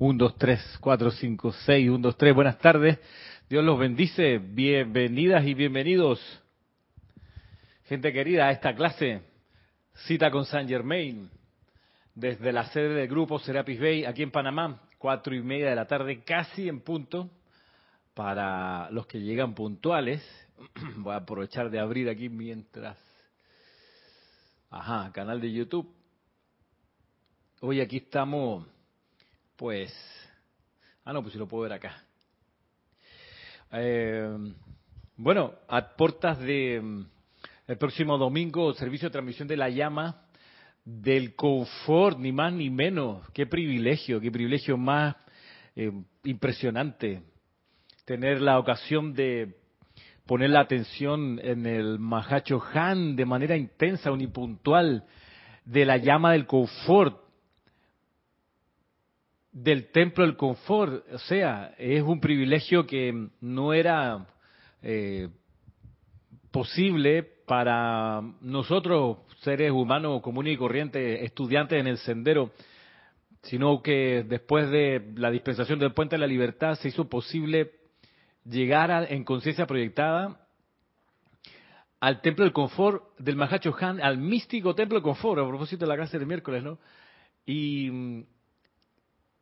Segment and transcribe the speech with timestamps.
[0.00, 2.32] 1, 2, 3, 4, 5, 6, 1, 2, 3.
[2.32, 3.00] Buenas tardes.
[3.50, 4.38] Dios los bendice.
[4.38, 6.20] Bienvenidas y bienvenidos.
[7.86, 9.22] Gente querida, a esta clase,
[10.06, 11.28] cita con San Germain,
[12.14, 15.88] desde la sede del grupo Serapis Bay, aquí en Panamá, cuatro y media de la
[15.88, 17.28] tarde, casi en punto,
[18.14, 20.22] para los que llegan puntuales.
[20.98, 22.96] Voy a aprovechar de abrir aquí mientras...
[24.70, 25.92] Ajá, canal de YouTube.
[27.60, 28.64] Hoy aquí estamos
[29.58, 29.92] pues,
[31.04, 32.04] ah, no, pues si lo puedo ver acá.
[33.72, 34.54] Eh,
[35.16, 37.06] bueno, a puertas de mm,
[37.66, 40.22] el próximo domingo, servicio de transmisión de la llama
[40.84, 43.28] del confort, ni más ni menos.
[43.32, 45.16] Qué privilegio, qué privilegio más
[45.74, 45.90] eh,
[46.22, 47.22] impresionante
[48.04, 49.56] tener la ocasión de
[50.24, 55.04] poner la atención en el Mahacho Han de manera intensa, unipuntual,
[55.64, 57.27] de la llama del confort
[59.52, 61.04] del templo del confort.
[61.12, 64.26] O sea, es un privilegio que no era
[64.82, 65.28] eh,
[66.50, 72.52] posible para nosotros, seres humanos comunes y corrientes, estudiantes en el sendero,
[73.42, 77.72] sino que después de la dispensación del puente de la libertad se hizo posible
[78.44, 80.40] llegar en conciencia proyectada
[82.00, 85.88] al templo del confort del Mahacho Han, al místico templo del confort, a propósito de
[85.88, 86.78] la clase de miércoles, ¿no?
[87.46, 88.24] Y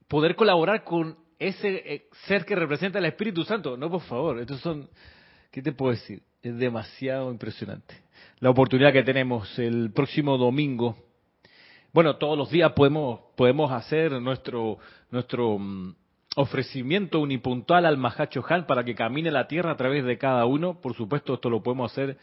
[0.08, 3.76] poder colaborar con ese eh, ser que representa el Espíritu Santo.
[3.76, 4.88] No, por favor, estos son,
[5.50, 6.22] ¿qué te puedo decir?
[6.42, 8.02] Es demasiado impresionante.
[8.40, 10.96] La oportunidad que tenemos el próximo domingo.
[11.92, 14.78] Bueno, todos los días podemos, podemos hacer nuestro,
[15.10, 15.94] nuestro mm,
[16.36, 20.80] ofrecimiento unipuntual al Mahacho Han para que camine la tierra a través de cada uno.
[20.80, 22.18] Por supuesto, esto lo podemos hacer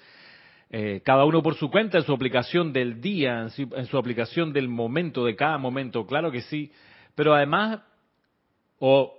[0.70, 4.70] eh, cada uno por su cuenta, en su aplicación del día, en su aplicación del
[4.70, 6.06] momento, de cada momento.
[6.06, 6.72] Claro que sí.
[7.16, 7.80] Pero además,
[8.80, 9.14] o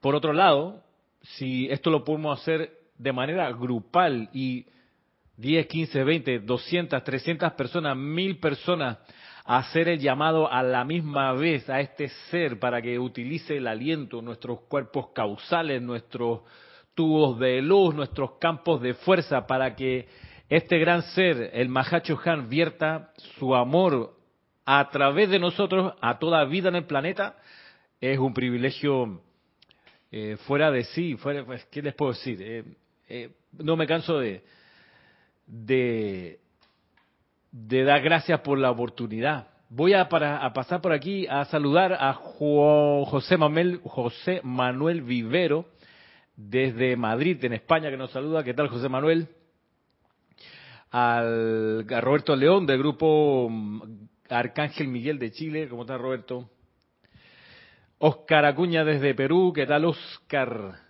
[0.00, 0.82] por otro lado,
[1.22, 4.66] si esto lo podemos hacer de manera grupal y
[5.36, 8.98] 10, 15, 20, 200, 300 personas, 1000 personas,
[9.44, 14.20] hacer el llamado a la misma vez a este ser para que utilice el aliento,
[14.22, 16.40] nuestros cuerpos causales, nuestros
[16.94, 20.08] tubos de luz, nuestros campos de fuerza, para que
[20.48, 24.15] este gran ser, el Mahacho Han, vierta su amor
[24.66, 27.36] a través de nosotros a toda vida en el planeta
[28.00, 29.22] es un privilegio
[30.10, 31.16] eh, fuera de sí.
[31.16, 32.42] Fuera, pues, ¿Qué les puedo decir?
[32.42, 32.64] Eh,
[33.08, 34.44] eh, no me canso de,
[35.46, 36.40] de,
[37.52, 39.48] dar gracias por la oportunidad.
[39.68, 45.66] Voy a, a pasar por aquí a saludar a José, Manuel, José Manuel Vivero
[46.36, 48.42] desde Madrid, en España, que nos saluda.
[48.44, 49.28] ¿Qué tal, José Manuel?
[50.90, 53.50] Al, a Roberto León del grupo
[54.28, 55.68] Arcángel Miguel de Chile.
[55.68, 56.50] ¿Cómo está Roberto?
[57.98, 59.52] Oscar Acuña desde Perú.
[59.54, 60.80] ¿Qué tal, Oscar?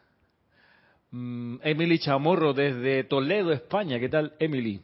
[1.10, 3.98] Mm, Emily Chamorro desde Toledo, España.
[4.00, 4.80] ¿Qué tal, Emily?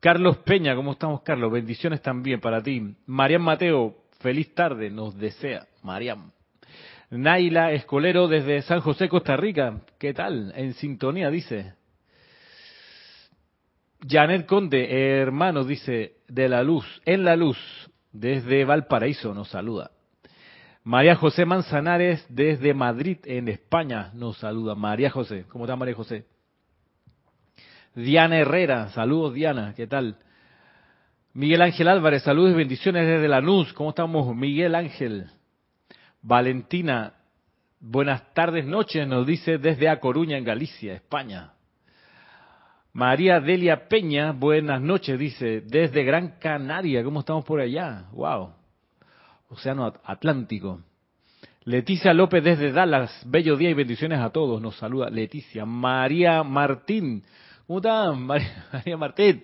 [0.00, 1.50] Carlos Peña, ¿cómo estamos, Carlos?
[1.50, 2.94] Bendiciones también para ti.
[3.06, 5.66] Mariam Mateo, feliz tarde, nos desea.
[5.82, 6.30] Mariam.
[7.10, 9.80] Naila Escolero desde San José, Costa Rica.
[9.98, 10.52] ¿Qué tal?
[10.56, 11.72] En sintonía, dice.
[14.06, 17.58] Janet Conde, hermano, dice, de la luz, en la luz,
[18.12, 19.90] desde Valparaíso, nos saluda.
[20.82, 24.74] María José Manzanares, desde Madrid, en España, nos saluda.
[24.74, 26.26] María José, ¿cómo está María José?
[27.94, 30.18] Diana Herrera, saludos Diana, ¿qué tal?
[31.32, 34.36] Miguel Ángel Álvarez, saludos y bendiciones desde la luz, ¿cómo estamos?
[34.36, 35.30] Miguel Ángel.
[36.20, 37.14] Valentina,
[37.80, 41.53] buenas tardes, noches, nos dice desde A Coruña, en Galicia, España.
[42.94, 48.04] María Delia Peña, buenas noches, dice, desde Gran Canaria, ¿cómo estamos por allá?
[48.12, 48.52] Wow.
[49.48, 50.80] Océano Atlántico.
[51.64, 55.66] Leticia López desde Dallas, bello día y bendiciones a todos, nos saluda Leticia.
[55.66, 57.24] María Martín,
[57.66, 58.22] ¿cómo están?
[58.72, 59.42] María Martín,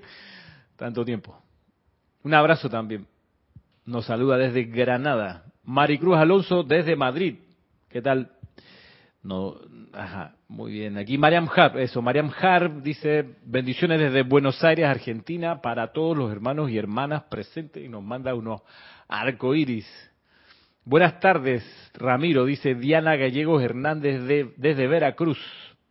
[0.76, 1.36] tanto tiempo.
[2.22, 3.04] Un abrazo también.
[3.84, 5.44] Nos saluda desde Granada.
[5.64, 7.38] Maricruz Alonso desde Madrid.
[7.88, 8.30] ¿Qué tal?
[9.24, 9.56] No,
[9.92, 10.98] ajá, muy bien.
[10.98, 16.32] Aquí Mariam Harp, eso, Mariam Harp dice, bendiciones desde Buenos Aires, Argentina, para todos los
[16.32, 18.60] hermanos y hermanas presentes y nos manda unos
[19.06, 19.86] arcoíris.
[20.84, 21.62] Buenas tardes,
[21.94, 25.38] Ramiro, dice Diana Gallegos Hernández de, desde Veracruz.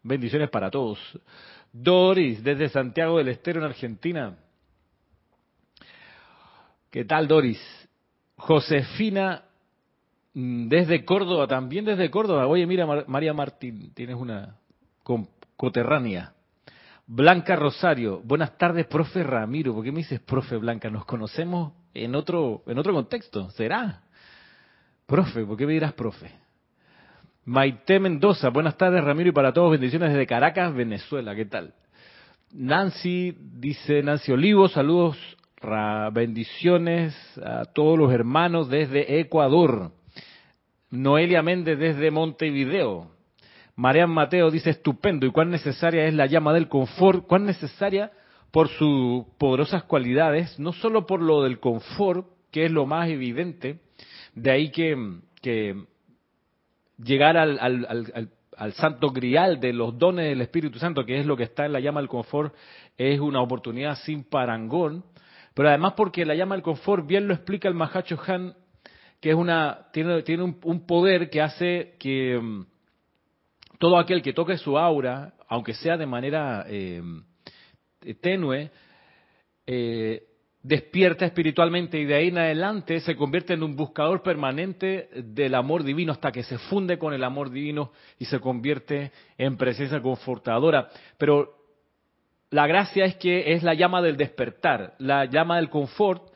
[0.03, 0.99] Bendiciones para todos.
[1.71, 4.37] Doris, desde Santiago del Estero, en Argentina.
[6.91, 7.61] ¿Qué tal, Doris?
[8.35, 9.43] Josefina
[10.33, 12.47] desde Córdoba, también desde Córdoba.
[12.47, 14.55] Oye, mira, María Martín, tienes una
[15.55, 16.33] coterránea.
[17.07, 19.73] Blanca Rosario, buenas tardes, profe Ramiro.
[19.73, 20.89] ¿Por qué me dices profe Blanca?
[20.91, 24.03] Nos conocemos en otro, en otro contexto, ¿será?
[25.07, 26.31] Profe, ¿por qué me dirás profe?
[27.45, 31.73] Maite Mendoza, buenas tardes Ramiro y para todos, bendiciones desde Caracas, Venezuela, ¿qué tal?
[32.51, 35.17] Nancy, dice Nancy Olivo, saludos,
[36.11, 39.91] bendiciones a todos los hermanos desde Ecuador.
[40.91, 43.11] Noelia Méndez desde Montevideo.
[43.75, 47.25] Marian Mateo dice, estupendo, ¿y cuán necesaria es la llama del confort?
[47.25, 48.11] ¿Cuán necesaria
[48.51, 50.59] por sus poderosas cualidades?
[50.59, 53.79] No solo por lo del confort, que es lo más evidente,
[54.35, 54.97] de ahí que,
[56.97, 61.37] llegar al, al, al, santo grial de los dones del Espíritu Santo, que es lo
[61.37, 62.53] que está en la llama del confort,
[62.97, 65.05] es una oportunidad sin parangón,
[65.53, 68.55] pero además porque la llama del confort bien lo explica el Mahacho Han,
[69.19, 72.65] que es una, tiene, tiene un, poder que hace que mm,
[73.77, 77.01] todo aquel que toque su aura, aunque sea de manera eh,
[78.21, 78.71] tenue,
[79.65, 80.23] eh,
[80.61, 85.83] despierta espiritualmente y de ahí en adelante se convierte en un buscador permanente del amor
[85.83, 90.89] divino hasta que se funde con el amor divino y se convierte en presencia confortadora.
[91.17, 91.55] Pero
[92.49, 96.28] la gracia es que es la llama del despertar, la llama del confort.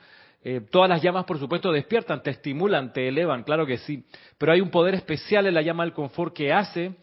[0.46, 4.06] Eh, todas las llamas, por supuesto, despiertan, te estimulan, te elevan, claro que sí.
[4.38, 6.96] Pero hay un poder especial en la llama del confort que hace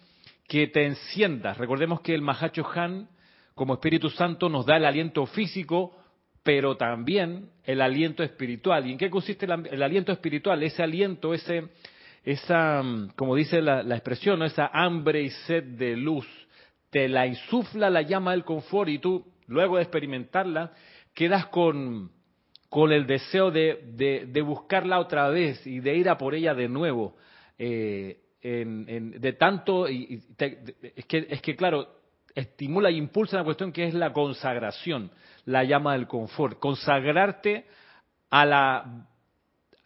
[0.46, 1.56] que te enciendas.
[1.56, 3.08] Recordemos que el Mahacho Han,
[3.54, 5.96] como Espíritu Santo, nos da el aliento físico,
[6.42, 8.86] pero también el aliento espiritual.
[8.86, 10.62] ¿Y en qué consiste el, aliento espiritual?
[10.62, 11.68] Ese aliento, ese,
[12.24, 12.82] esa,
[13.16, 16.26] como dice la, expresión, esa hambre y sed de luz,
[16.90, 20.72] te la insufla la llama del confort y tú, luego de experimentarla,
[21.14, 22.10] quedas con,
[22.70, 23.80] con el deseo de,
[24.26, 27.16] de, buscarla otra vez y de ir a por ella de nuevo.
[27.58, 31.88] Eh, de tanto, y, es, que, es que claro,
[32.34, 35.10] estimula e impulsa una cuestión que es la consagración
[35.46, 37.66] la llama del confort, consagrarte
[38.30, 39.06] a la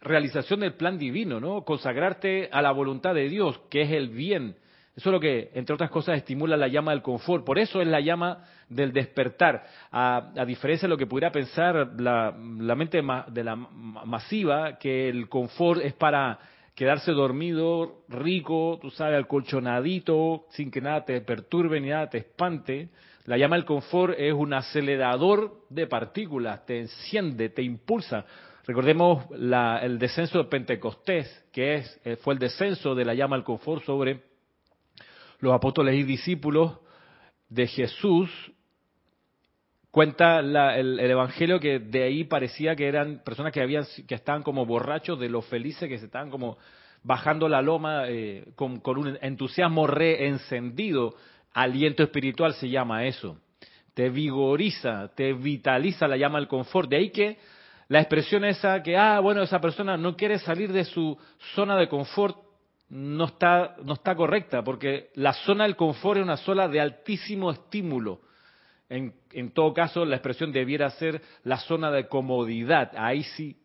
[0.01, 1.63] realización del plan divino, ¿no?
[1.63, 4.55] Consagrarte a la voluntad de Dios, que es el bien.
[4.95, 7.43] Eso es lo que, entre otras cosas, estimula la llama del confort.
[7.43, 9.65] Por eso es la llama del despertar.
[9.91, 15.81] A, diferencia de lo que pudiera pensar la, mente de la masiva, que el confort
[15.81, 16.39] es para
[16.75, 22.89] quedarse dormido, rico, tú sabes, alcolchonadito, sin que nada te perturbe ni nada te espante.
[23.25, 28.25] La llama del confort es un acelerador de partículas, te enciende, te impulsa.
[28.65, 33.43] Recordemos el descenso de Pentecostés, que es, eh, fue el descenso de la llama del
[33.43, 34.34] confort sobre
[35.39, 36.79] los apóstoles y discípulos
[37.49, 38.29] de Jesús.
[39.91, 44.65] Cuenta el, Evangelio que de ahí parecía que eran personas que, habían, que estaban como
[44.65, 46.57] borrachos de lo felices, que se estaban como
[47.03, 51.15] bajando la loma eh, con, un entusiasmo reencendido
[51.53, 53.37] Aliento espiritual se llama eso.
[53.93, 56.89] Te vigoriza, te vitaliza, la llama el confort.
[56.89, 57.37] De ahí que
[57.87, 61.17] la expresión esa que, ah, bueno, esa persona no quiere salir de su
[61.53, 62.37] zona de confort,
[62.89, 67.51] no está, no está correcta, porque la zona del confort es una zona de altísimo
[67.51, 68.21] estímulo.
[68.89, 72.91] En, en todo caso, la expresión debiera ser la zona de comodidad.
[72.95, 73.57] Ahí sí,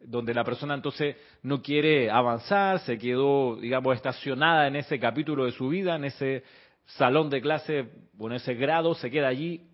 [0.00, 5.52] donde la persona entonces no quiere avanzar, se quedó, digamos, estacionada en ese capítulo de
[5.52, 6.44] su vida, en ese
[6.86, 9.68] salón de clase o en ese grado se queda allí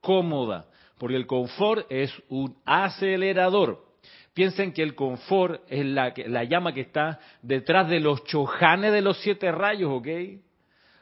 [0.00, 0.66] cómoda,
[0.98, 3.87] porque el confort es un acelerador.
[4.34, 9.02] Piensen que el confort es la, la llama que está detrás de los chojanes de
[9.02, 10.08] los siete rayos, ¿ok?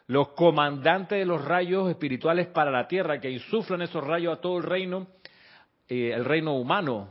[0.07, 4.59] Los comandantes de los rayos espirituales para la tierra que insuflan esos rayos a todo
[4.59, 5.09] el reino,
[5.89, 7.11] eh, el reino humano.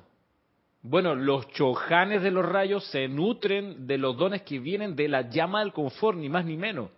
[0.81, 5.29] Bueno, los chojanes de los rayos se nutren de los dones que vienen de la
[5.29, 6.89] llama del confort, ni más ni menos.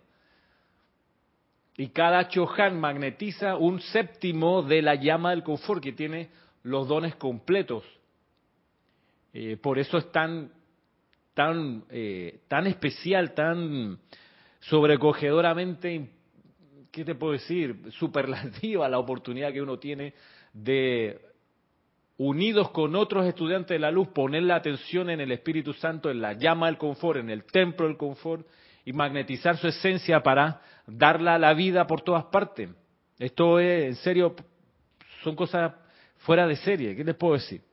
[1.78, 6.28] Y cada Chohan magnetiza un séptimo de la llama del confort que tiene
[6.64, 7.84] los dones completos.
[9.40, 10.50] Eh, por eso es tan,
[11.32, 14.00] tan, eh, tan especial, tan
[14.58, 16.10] sobrecogedoramente,
[16.90, 17.76] ¿qué te puedo decir?
[18.00, 20.12] Superlativa la oportunidad que uno tiene
[20.52, 21.20] de,
[22.16, 26.20] unidos con otros estudiantes de la luz, poner la atención en el Espíritu Santo, en
[26.20, 28.44] la llama del confort, en el templo del confort,
[28.84, 32.70] y magnetizar su esencia para darla a la vida por todas partes.
[33.20, 34.34] Esto es, en serio,
[35.22, 35.74] son cosas
[36.16, 36.96] fuera de serie.
[36.96, 37.67] ¿Qué les puedo decir?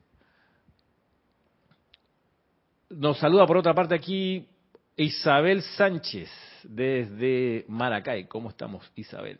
[2.97, 4.47] Nos saluda por otra parte aquí
[4.95, 6.29] Isabel Sánchez
[6.63, 8.25] desde Maracay.
[8.25, 9.37] ¿Cómo estamos, Isabel?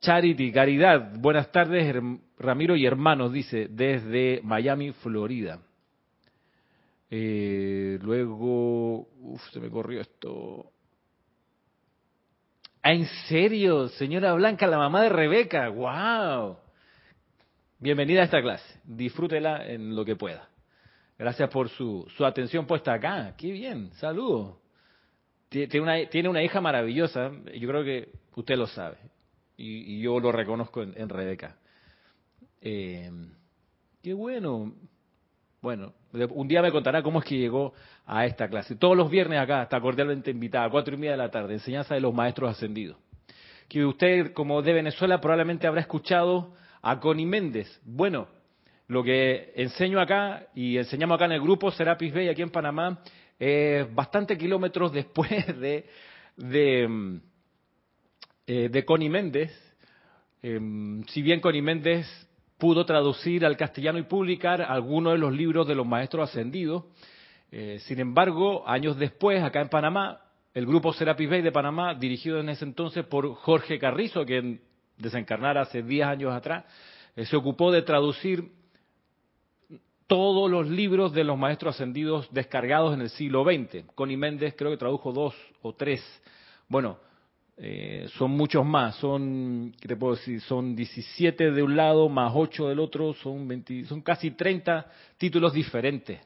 [0.00, 1.96] Charity, Caridad, buenas tardes,
[2.38, 5.58] Ramiro y hermanos, dice, desde Miami, Florida.
[7.10, 10.70] Eh, luego, uff, se me corrió esto.
[12.80, 13.88] Ah, ¿En serio?
[13.88, 15.68] Señora Blanca, la mamá de Rebeca.
[15.68, 16.58] ¡Wow!
[17.80, 18.80] Bienvenida a esta clase.
[18.84, 20.48] Disfrútela en lo que pueda.
[21.18, 23.34] Gracias por su, su atención puesta acá.
[23.36, 24.56] Qué bien, saludos.
[25.48, 28.98] Tiene una, tiene una hija maravillosa, yo creo que usted lo sabe,
[29.56, 31.56] y, yo lo reconozco en, Rebeca.
[32.60, 33.10] Eh,
[34.02, 34.74] qué bueno.
[35.60, 37.72] Bueno, un día me contará cómo es que llegó
[38.06, 38.76] a esta clase.
[38.76, 41.94] Todos los viernes acá está cordialmente invitada, a cuatro y media de la tarde, enseñanza
[41.94, 42.96] de los maestros ascendidos.
[43.68, 47.80] Que usted, como de Venezuela, probablemente habrá escuchado a Connie Méndez.
[47.84, 48.28] Bueno,
[48.88, 53.00] lo que enseño acá y enseñamos acá en el grupo Serapis Bay aquí en Panamá,
[53.38, 55.30] es bastante kilómetros después
[55.60, 55.86] de,
[56.36, 57.20] de,
[58.46, 59.52] eh, de Connie Méndez.
[60.42, 62.06] Em, si bien Connie Méndez
[62.56, 66.84] pudo traducir al castellano y publicar algunos de los libros de los maestros ascendidos,
[67.52, 70.20] eh, sin embargo, años después, acá en Panamá,
[70.54, 74.62] el grupo Serapis Bay de Panamá, dirigido en ese entonces por Jorge Carrizo, quien
[74.96, 76.64] desencarnara hace 10 años atrás,
[77.16, 78.57] eh, se ocupó de traducir
[80.08, 83.84] todos los libros de los maestros ascendidos descargados en el siglo XX.
[83.94, 86.02] Connie Méndez creo que tradujo dos o tres.
[86.66, 86.98] Bueno,
[87.58, 90.40] eh, son muchos más, son, ¿qué te puedo decir?
[90.40, 94.86] Son 17 de un lado más 8 del otro, son, son casi 30
[95.18, 96.20] títulos diferentes.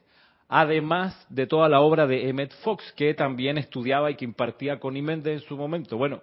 [0.47, 5.01] Además de toda la obra de Emmett Fox, que también estudiaba y que impartía Connie
[5.01, 5.97] Méndez en su momento.
[5.97, 6.21] Bueno,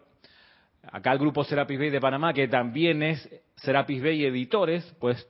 [0.82, 5.28] acá el grupo Serapis Bay de Panamá, que también es Serapis Bay Editores, pues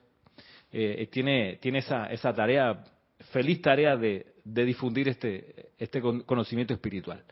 [0.72, 2.84] eh, tiene, tiene esa, esa tarea,
[3.32, 7.22] feliz tarea de, de difundir este, este conocimiento espiritual.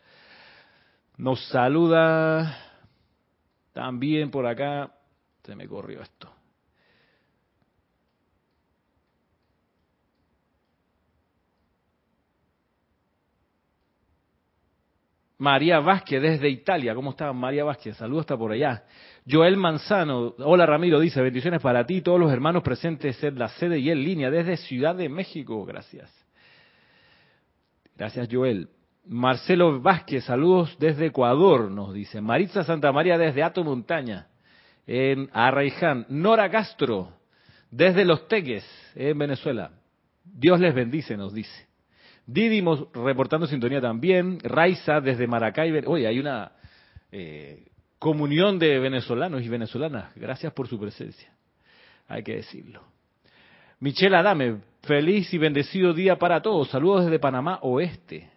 [1.17, 2.57] Nos saluda
[3.73, 4.91] también por acá,
[5.43, 6.33] se me corrió esto.
[15.39, 16.93] María Vázquez desde Italia.
[16.93, 17.95] ¿Cómo está María Vázquez?
[17.95, 18.83] Saludos hasta por allá.
[19.29, 23.77] Joel Manzano, hola Ramiro, dice, bendiciones para ti, todos los hermanos presentes en la sede
[23.77, 25.65] y en línea desde Ciudad de México.
[25.65, 26.11] Gracias.
[27.95, 28.69] Gracias Joel.
[29.05, 32.21] Marcelo Vázquez, saludos desde Ecuador, nos dice.
[32.21, 34.29] Maritza Santa María desde Ato Montaña,
[34.87, 36.07] en Arraiján.
[36.09, 37.13] Nora Castro,
[37.69, 39.71] desde Los Teques, en Venezuela.
[40.23, 41.67] Dios les bendice, nos dice.
[42.25, 44.39] Didimos reportando sintonía también.
[44.41, 45.83] Raiza desde Maracay.
[45.85, 46.51] Oye, hay una
[47.11, 47.68] eh,
[47.99, 50.15] comunión de venezolanos y venezolanas.
[50.15, 51.31] Gracias por su presencia.
[52.07, 52.81] Hay que decirlo.
[53.81, 56.69] Michelle Adame, feliz y bendecido día para todos.
[56.69, 58.29] Saludos desde Panamá Oeste.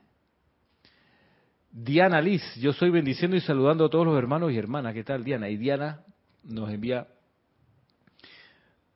[1.71, 4.93] Diana Liz, yo soy bendiciendo y saludando a todos los hermanos y hermanas.
[4.93, 5.49] ¿Qué tal, Diana?
[5.49, 6.05] Y Diana
[6.45, 7.07] nos envía,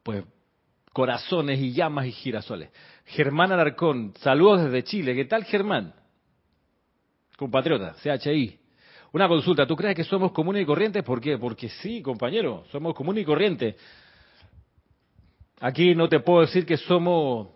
[0.03, 0.25] pues,
[0.93, 2.71] corazones y llamas y girasoles.
[3.07, 5.15] Germán Alarcón, saludos desde Chile.
[5.15, 5.95] ¿Qué tal, Germán?
[7.37, 8.66] Compatriota, CHI.
[9.17, 11.03] Una consulta, ¿tú crees que somos comunes y corrientes?
[11.03, 11.39] ¿Por qué?
[11.39, 13.75] Porque sí, compañero, somos comunes y corrientes.
[15.59, 17.49] Aquí no te puedo decir que somos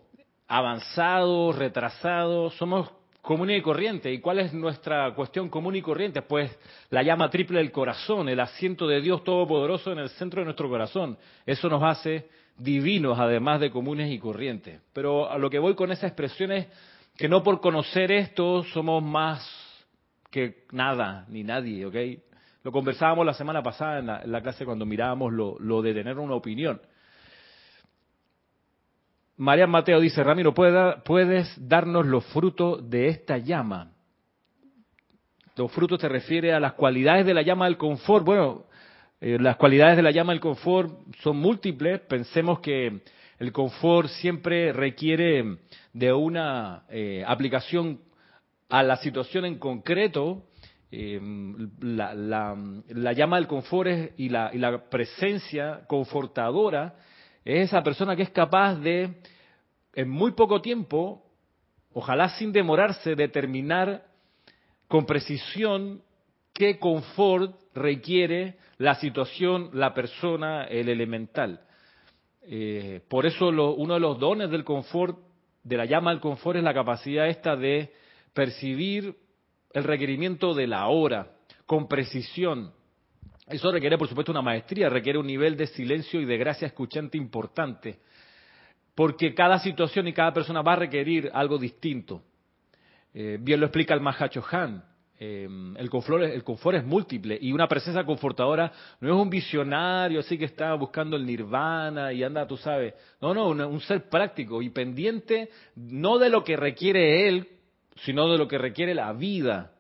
[0.49, 2.91] avanzados, retrasados, somos
[3.21, 4.11] comunes y corrientes.
[4.11, 6.23] ¿Y cuál es nuestra cuestión común y corriente?
[6.23, 6.51] Pues
[6.89, 10.71] la llama triple del corazón, el asiento de Dios Todopoderoso en el centro de nuestro
[10.71, 11.19] corazón.
[11.45, 14.81] Eso nos hace divinos, además de comunes y corrientes.
[14.95, 16.69] Pero a lo que voy con esa expresión es
[17.19, 19.60] que no por conocer esto somos más
[20.31, 21.97] que nada, ni nadie, ¿ok?
[22.63, 26.81] Lo conversábamos la semana pasada en la, clase cuando mirábamos lo, de tener una opinión.
[29.39, 33.93] María Mateo dice, Ramiro, ¿puedes darnos los frutos de esta llama?
[35.57, 38.25] Los frutos te refiere a las cualidades de la llama del confort.
[38.25, 38.65] Bueno,
[39.21, 42.01] eh, las cualidades de la llama del confort son múltiples.
[42.01, 43.01] Pensemos que
[43.39, 45.59] el confort siempre requiere
[45.95, 48.01] de una eh, aplicación
[48.71, 50.45] a la situación en concreto.
[50.93, 51.21] Eh,
[51.81, 56.97] la, llama del confort y, la, presencia confortadora
[57.45, 59.21] es esa persona que es capaz de,
[59.95, 61.25] en muy poco tiempo,
[61.93, 64.05] ojalá sin demorarse, determinar
[64.89, 66.03] con precisión
[66.53, 71.61] qué confort requiere la situación, la persona, el elemental.
[72.43, 75.19] Eh, por eso uno de los dones del confort,
[75.63, 77.93] de la llama del confort, es la capacidad esta de
[78.33, 79.17] percibir
[79.73, 81.33] el requerimiento de la hora
[81.67, 82.73] con precisión.
[83.47, 87.19] Eso requiere, por supuesto, una maestría, requiere un nivel de silencio y de gracia escuchante
[87.19, 87.99] importante,
[88.95, 92.23] porque cada situación y cada persona va a requerir algo distinto.
[93.13, 94.85] Eh, bien lo explica el Mahacho Han.
[95.23, 100.21] Em, el, confort, el confort es múltiple y una presencia confortadora no es un visionario
[100.21, 102.95] así que está buscando el nirvana y anda, tú sabes.
[103.21, 107.47] No, no, un, ser práctico y pendiente no de lo que requiere él,
[108.05, 109.73] sino de lo que requiere la vida.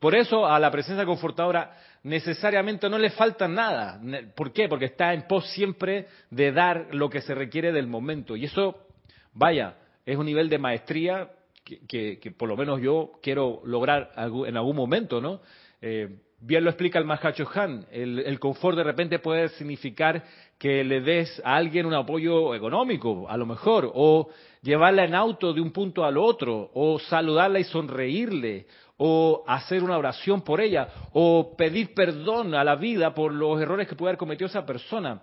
[0.00, 4.00] Por eso a la presencia confortadora necesariamente no le falta nada.
[4.34, 4.68] ¿Por qué?
[4.68, 8.34] Porque está en pos siempre de dar lo que se requiere del momento.
[8.34, 8.86] Y eso,
[9.34, 9.76] vaya,
[10.06, 11.30] es un nivel de maestría
[11.86, 15.40] que, por lo menos yo quiero lograr en algún momento, ¿no?
[15.82, 16.08] Eh,
[16.40, 20.24] bien lo explica el Mahacho Han, el, el, confort de repente puede significar
[20.58, 24.28] que le des a alguien un apoyo económico, a lo mejor, o
[24.62, 29.96] llevarla en auto de un punto al otro, o saludarla y sonreírle, o hacer una
[29.96, 34.18] oración por ella, o pedir perdón a la vida por los errores que puede haber
[34.18, 35.22] cometido esa persona.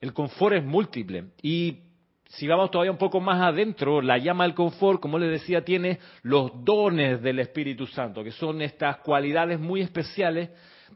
[0.00, 1.24] El confort es múltiple.
[1.42, 1.80] Y
[2.28, 5.98] si vamos todavía un poco más adentro, la llama del confort, como les decía, tiene
[6.22, 10.50] los dones del Espíritu Santo, que son estas cualidades muy especiales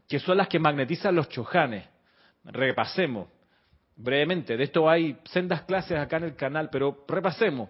[0.07, 1.87] que son las que magnetizan los chojanes.
[2.43, 3.27] Repasemos
[3.95, 7.69] brevemente, de esto hay sendas clases acá en el canal, pero repasemos.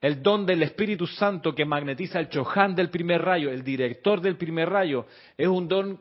[0.00, 4.36] El don del Espíritu Santo que magnetiza el choján del primer rayo, el director del
[4.36, 6.00] primer rayo, es un don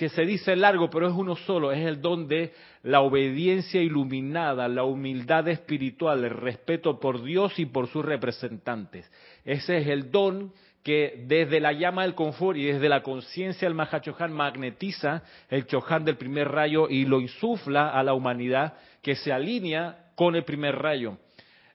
[0.00, 4.66] que se dice largo, pero es uno solo, es el don de la obediencia iluminada,
[4.66, 9.12] la humildad espiritual, el respeto por Dios y por sus representantes.
[9.44, 13.74] Ese es el don que desde la llama del confort y desde la conciencia del
[13.74, 19.32] Mahachohan magnetiza el Chohan del primer rayo y lo insufla a la humanidad que se
[19.32, 21.18] alinea con el primer rayo.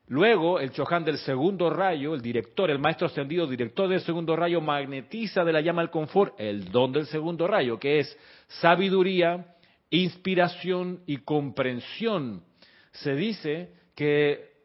[0.07, 4.62] Luego, el Chohan del segundo rayo, el director, el maestro ascendido, director del segundo rayo,
[4.62, 9.55] magnetiza de la llama del confort el don del segundo rayo, que es sabiduría,
[9.89, 12.43] inspiración y comprensión.
[12.91, 14.55] Se dice que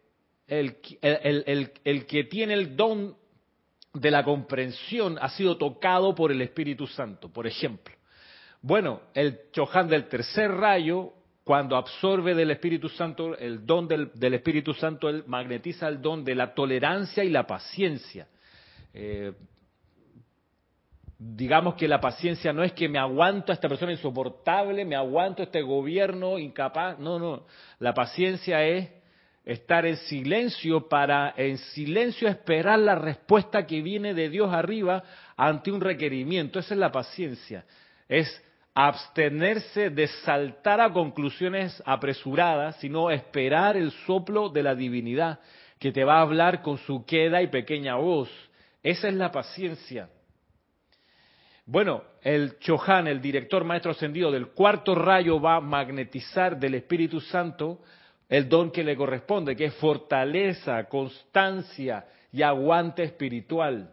[0.46, 3.16] el, el, que tiene el don
[3.92, 7.94] de la comprensión ha sido tocado por el Espíritu Santo, por ejemplo.
[8.62, 11.12] Bueno, el Chohan del tercer rayo
[11.44, 16.34] cuando absorbe del Espíritu Santo el don del, Espíritu Santo, él magnetiza el don de
[16.34, 18.28] la tolerancia y la paciencia.
[18.92, 19.32] Eh,
[21.18, 25.42] digamos que la paciencia no es que me aguanto a esta persona insoportable, me aguanto
[25.42, 27.46] a este gobierno incapaz, no, no,
[27.78, 28.88] la paciencia es
[29.52, 35.02] estar en silencio para en silencio esperar la respuesta que viene de Dios arriba
[35.36, 37.64] ante un requerimiento, esa es la paciencia,
[38.08, 38.28] es
[38.74, 45.40] abstenerse de saltar a conclusiones apresuradas, sino esperar el soplo de la divinidad
[45.80, 48.30] que te va a hablar con su queda y pequeña voz.
[48.84, 50.08] Esa es la paciencia.
[51.66, 57.20] Bueno, el Chohan, el director maestro ascendido del cuarto rayo, va a magnetizar del Espíritu
[57.20, 57.80] Santo
[58.30, 63.92] el don que le corresponde, que es fortaleza, constancia y aguante espiritual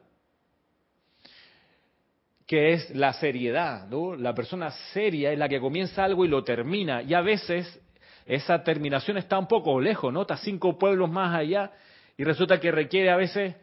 [2.47, 4.15] que es la seriedad, ¿no?
[4.15, 7.81] La persona seria es la que comienza algo y lo termina, y a veces
[8.25, 10.21] esa terminación está un poco lejos, ¿no?
[10.21, 11.71] Está cinco pueblos más allá
[12.17, 13.55] y resulta que requiere a veces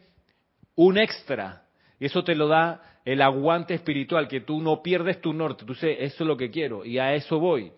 [0.75, 1.63] un extra,
[1.99, 5.73] y eso te lo da el aguante espiritual, que tú no pierdes tu norte, tú
[5.73, 7.71] sabes, eso es lo que quiero y a eso voy.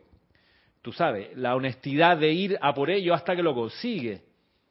[0.88, 4.21] Tú sabes, la honestidad de ir a por ello hasta que lo consigue.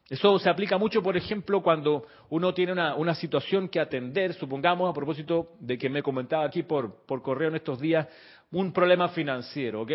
[0.09, 4.95] Eso se aplica mucho, por ejemplo, cuando uno tiene una, situación que atender, supongamos, a
[4.95, 8.09] propósito de que me comentaba aquí por, por correo en estos días,
[8.51, 9.93] un problema financiero, ¿ok?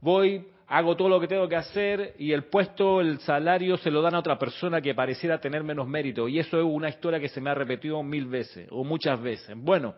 [0.00, 4.00] Voy, hago todo lo que tengo que hacer y el puesto, el salario se lo
[4.00, 6.28] dan a otra persona que pareciera tener menos mérito.
[6.28, 9.54] Y eso es una historia que se me ha repetido mil veces o muchas veces.
[9.54, 9.96] Bueno,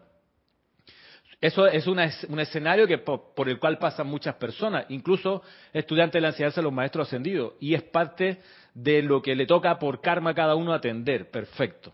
[1.44, 2.00] eso es un
[2.40, 5.42] escenario que, por, el cual pasan muchas personas, incluso
[5.74, 8.40] estudiantes de la enseñanza de los maestros ascendidos, y es parte
[8.72, 11.30] de lo que le toca por karma a cada uno atender.
[11.30, 11.92] Perfecto.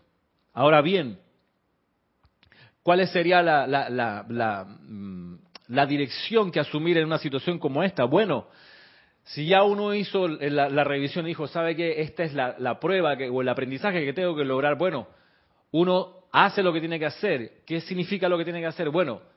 [0.53, 1.19] Ahora bien,
[2.81, 5.35] ¿cuál sería la, la, mm,
[5.85, 8.05] dirección que asumir en una situación como esta?
[8.05, 8.47] Bueno,
[9.25, 13.29] si ya uno hizo la, revisión y dijo, sabe que esta es la, prueba que,
[13.29, 15.09] o el aprendizaje que tengo que lograr, bueno,
[15.71, 17.63] uno hace lo que tiene que hacer.
[17.65, 18.89] ¿Qué significa lo que tiene que hacer?
[18.89, 19.29] Bueno,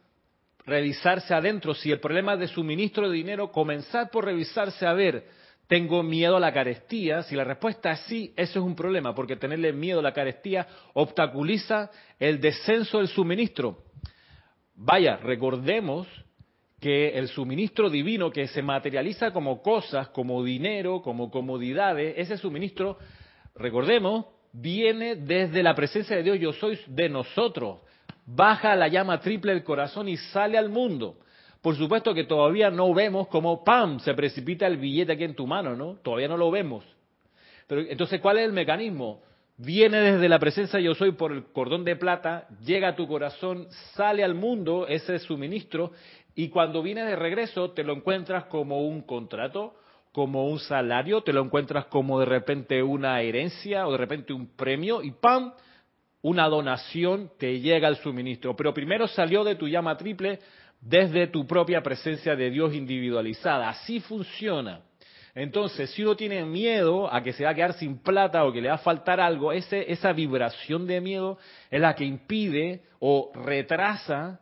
[0.67, 1.75] revisarse adentro.
[1.75, 5.27] Si el problema de suministro de dinero, comenzar por revisarse a ver,
[5.67, 7.23] ¿tengo miedo a la carestía?
[7.23, 10.67] Si la respuesta es sí, eso es un problema, porque tenerle miedo a la carestía
[10.95, 13.85] obstaculiza el descenso del suministro.
[14.75, 16.09] Vaya, recordemos
[16.81, 22.99] que el suministro divino que se materializa como cosas, como dinero, como comodidades, ese suministro,
[23.55, 27.81] recordemos, viene desde la presencia de Dios, yo soy de nosotros
[28.27, 31.17] baja la llama triple del corazón y sale al mundo.
[31.61, 33.99] Por supuesto que todavía no vemos cómo ¡pam!
[34.01, 35.95] se precipita el billete aquí en tu mano, ¿no?
[36.03, 36.85] Todavía no lo vemos.
[37.67, 39.23] Pero entonces, ¿cuál es el mecanismo?
[39.57, 43.69] Viene desde la presencia yo soy por el cordón de plata, llega a tu corazón,
[43.95, 45.93] sale al mundo ese suministro
[46.35, 49.77] y cuando viene de regreso te lo encuentras como un contrato,
[50.13, 54.49] como un salario, te lo encuentras como de repente una herencia o de repente un
[54.49, 55.53] premio y ¡pam!
[56.25, 60.39] Una donación te llega al suministro, pero primero salió de tu llama triple
[60.81, 63.69] desde tu propia presencia de Dios individualizada.
[63.69, 64.81] Así funciona.
[65.35, 68.63] Entonces, si uno tiene miedo a que se va a quedar sin plata o que
[68.63, 71.37] le va a faltar algo, ese, esa vibración de miedo
[71.71, 74.41] es la que impide o retrasa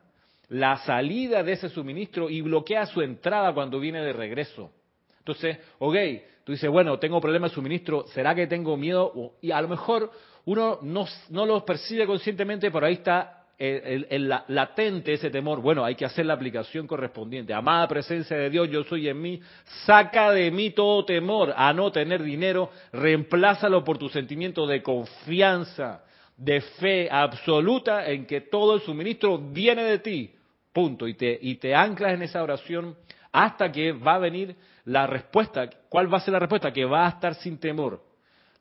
[0.51, 4.71] la salida de ese suministro y bloquea su entrada cuando viene de regreso.
[5.19, 5.97] Entonces, ok,
[6.45, 9.35] tú dices, bueno, tengo problemas de suministro, ¿será que tengo miedo?
[9.41, 10.13] Y a lo mejor
[10.45, 15.95] uno no, no lo percibe conscientemente, pero ahí está el, latente ese temor, bueno, hay
[15.95, 17.55] que hacer la aplicación correspondiente.
[17.55, 19.41] Amada presencia de Dios, yo soy en mí,
[19.87, 26.03] saca de mí todo temor a no tener dinero, reemplázalo por tu sentimiento de confianza,
[26.37, 30.35] de fe absoluta en que todo el suministro viene de ti,
[30.73, 31.07] punto.
[31.07, 32.97] Y te, y te anclas en esa oración
[33.31, 35.71] hasta que va a venir la respuesta.
[35.89, 36.73] ¿Cuál va a ser la respuesta?
[36.73, 38.12] Que va a estar sin temor.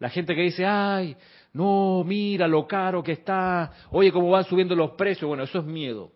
[0.02, 1.16] La gente que dice, ay,
[1.54, 5.28] no, mira lo caro que está, oye, cómo van subiendo los precios.
[5.28, 6.12] Bueno, eso es miedo.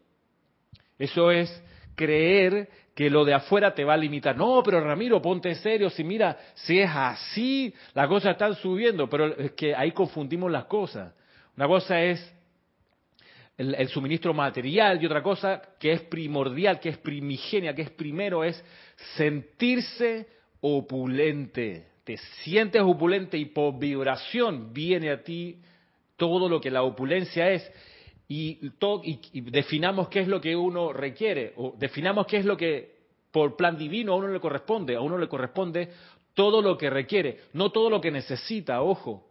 [0.97, 4.35] Eso es creer que lo de afuera te va a limitar.
[4.35, 9.37] No, pero Ramiro, ponte serio, si mira, si es así, las cosas están subiendo, pero
[9.37, 11.13] es que ahí confundimos las cosas.
[11.55, 12.33] Una cosa es
[13.55, 17.91] el, el, suministro material y otra cosa que es primordial, que es primigenia, que es
[17.91, 18.65] primero, es
[19.15, 20.27] sentirse
[20.59, 25.59] opulente te sientes opulente y por vibración viene a ti
[26.15, 27.69] todo lo que la opulencia es.
[28.27, 28.71] Y,
[29.51, 32.95] definamos qué es lo que uno requiere, o definamos qué es lo que
[33.31, 34.95] por plan divino a uno le corresponde.
[34.95, 35.89] A uno le corresponde
[36.33, 39.27] todo lo que requiere, no todo lo que necesita, ojo.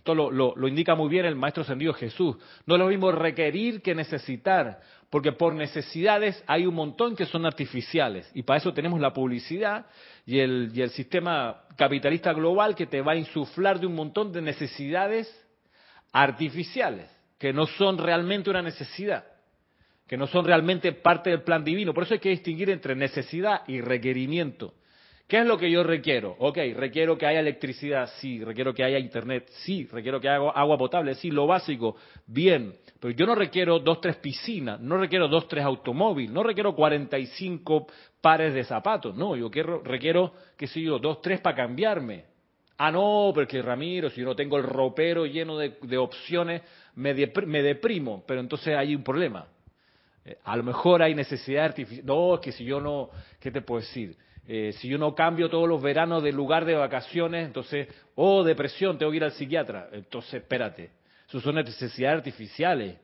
[0.00, 2.34] Esto lo, lo indica muy bien el Maestro Ascendido Jesús.
[2.64, 7.44] No es lo mismo requerir que necesitar, porque por necesidades hay un montón que son
[7.44, 9.84] artificiales, y para eso tenemos la publicidad
[10.24, 14.32] y el, y el sistema capitalista global que te va a insuflar de un montón
[14.32, 15.28] de necesidades
[16.12, 19.26] artificiales, que no son realmente una necesidad,
[20.06, 21.92] que no son realmente parte del plan divino.
[21.92, 24.72] Por eso hay que distinguir entre necesidad y requerimiento.
[25.30, 26.34] ¿Qué es lo que yo requiero?
[26.40, 30.76] Ok, requiero que haya electricidad, sí, requiero que haya internet, sí, requiero que haya agua
[30.76, 31.94] potable, sí, lo básico,
[32.26, 32.74] bien.
[32.98, 37.86] Pero yo no requiero dos, tres piscinas, no requiero dos, tres automóviles, no requiero 45
[38.20, 42.24] pares de zapatos, no, yo quiero, requiero, qué sé yo, dos, tres para cambiarme.
[42.76, 46.62] Ah, no, porque Ramiro, si yo no tengo el ropero lleno de, opciones,
[46.96, 47.14] me,
[47.46, 49.46] me deprimo, pero entonces hay un problema.
[50.24, 52.04] Eh, a lo mejor hay necesidad artificial.
[52.04, 54.16] No, es que si yo no, ¿qué te puedo decir?
[54.52, 57.86] Eh, si yo no cambio todos los veranos de lugar de vacaciones, entonces,
[58.16, 59.90] oh, depresión, tengo que ir al psiquiatra.
[59.92, 60.90] Entonces, espérate,
[61.28, 62.98] eso son necesidades artificiales.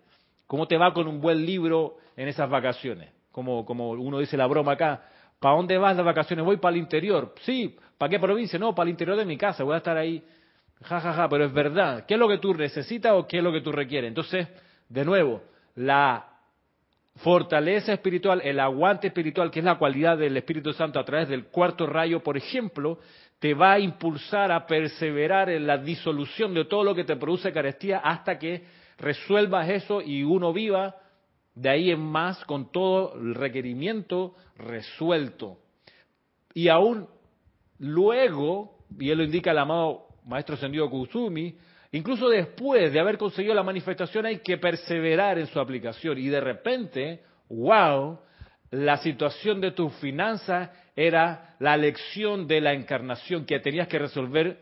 [0.48, 3.11] ¿Cómo te va con un buen libro en esas vacaciones?
[3.30, 5.04] Como, como uno dice la broma acá,
[5.38, 6.44] ¿para dónde vas las vacaciones?
[6.44, 7.32] Voy para el interior.
[7.42, 8.59] Sí, ¿para qué provincia?
[8.59, 10.24] No, para el interior de mi casa, voy a estar ahí.
[10.82, 12.06] Ja, ja, ja, pero es verdad.
[12.06, 14.09] ¿Qué es lo que tú necesitas o qué es lo que tú requieres?
[14.09, 14.48] Entonces,
[14.88, 15.42] de nuevo,
[15.76, 16.36] la
[17.16, 21.46] fortaleza espiritual, el aguante espiritual, que es la cualidad del Espíritu Santo a través del
[21.46, 22.98] cuarto rayo, por ejemplo,
[23.38, 27.52] te va a impulsar a perseverar en la disolución de todo lo que te produce
[27.52, 28.64] carestía hasta que
[28.98, 30.96] resuelvas eso y uno viva
[31.55, 35.59] de ahí en más con todo el requerimiento resuelto.
[36.55, 37.09] Y aún
[37.79, 41.57] luego, y él lo indica el amado Maestro Sendido Kusumi,
[41.96, 46.42] Incluso después de haber conseguido la manifestación hay que perseverar en su aplicación y de
[46.42, 48.18] repente, wow,
[48.70, 54.59] la situación de tus finanzas era la lección de la encarnación que tenías que resolver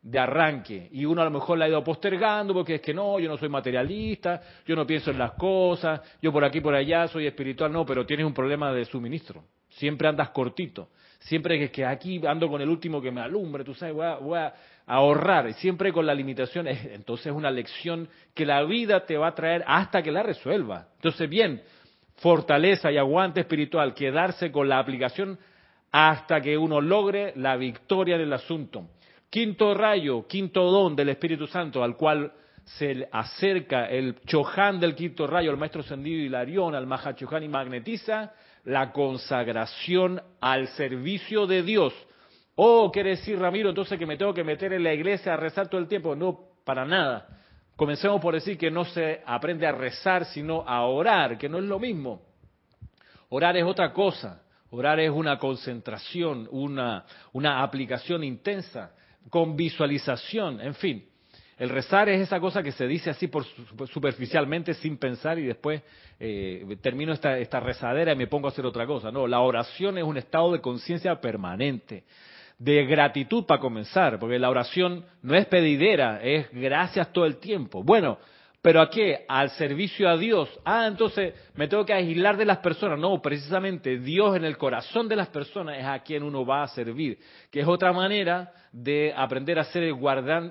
[0.00, 0.88] de arranque.
[0.92, 3.36] Y uno a lo mejor la ha ido postergando porque es que no, yo no
[3.36, 7.70] soy materialista, yo no pienso en las cosas, yo por aquí por allá soy espiritual,
[7.70, 9.44] no, pero tienes un problema de suministro.
[9.68, 10.88] Siempre andas cortito.
[11.18, 14.54] Siempre que, que aquí ando con el último que me alumbre, tú sabes, voy a,
[14.88, 16.66] ahorrar, siempre con la limitación.
[16.66, 20.88] Entonces es una lección que la vida te va a traer hasta que la resuelva.
[20.96, 21.62] Entonces, bien,
[22.16, 25.38] fortaleza y aguante espiritual, quedarse con la aplicación
[25.92, 28.88] hasta que uno logre la victoria del asunto.
[29.30, 32.32] Quinto rayo, quinto don del Espíritu Santo al cual
[32.64, 38.32] se acerca el Chohan del quinto rayo, el maestro Sendido Hilarión, al Mahachohan y magnetiza
[38.64, 41.94] la consagración al servicio de Dios.
[42.60, 45.68] Oh, quiere decir Ramiro, entonces que me tengo que meter en la iglesia a rezar
[45.68, 46.16] todo el tiempo.
[46.16, 47.28] No, para nada.
[47.76, 51.64] Comencemos por decir que no se aprende a rezar, sino a orar, que no es
[51.64, 52.20] lo mismo.
[53.28, 54.42] Orar es otra cosa.
[54.70, 58.90] Orar es una concentración, una, una aplicación intensa,
[59.30, 61.08] con visualización, en fin.
[61.58, 63.44] El rezar es esa cosa que se dice así por
[63.86, 65.80] superficialmente, sin pensar, y después
[66.18, 69.12] eh, termino esta, esta rezadera y me pongo a hacer otra cosa.
[69.12, 72.02] No, la oración es un estado de conciencia permanente,
[72.58, 77.82] de gratitud para comenzar, porque la oración no es pedidera, es gracias todo el tiempo.
[77.82, 78.18] Bueno,
[78.60, 79.24] ¿Pero a qué?
[79.28, 80.50] Al servicio a Dios.
[80.64, 82.98] Ah, entonces me tengo que aislar de las personas.
[82.98, 86.68] No, precisamente Dios en el corazón de las personas es a quien uno va a
[86.68, 87.18] servir.
[87.52, 89.96] Que es otra manera de aprender a ser el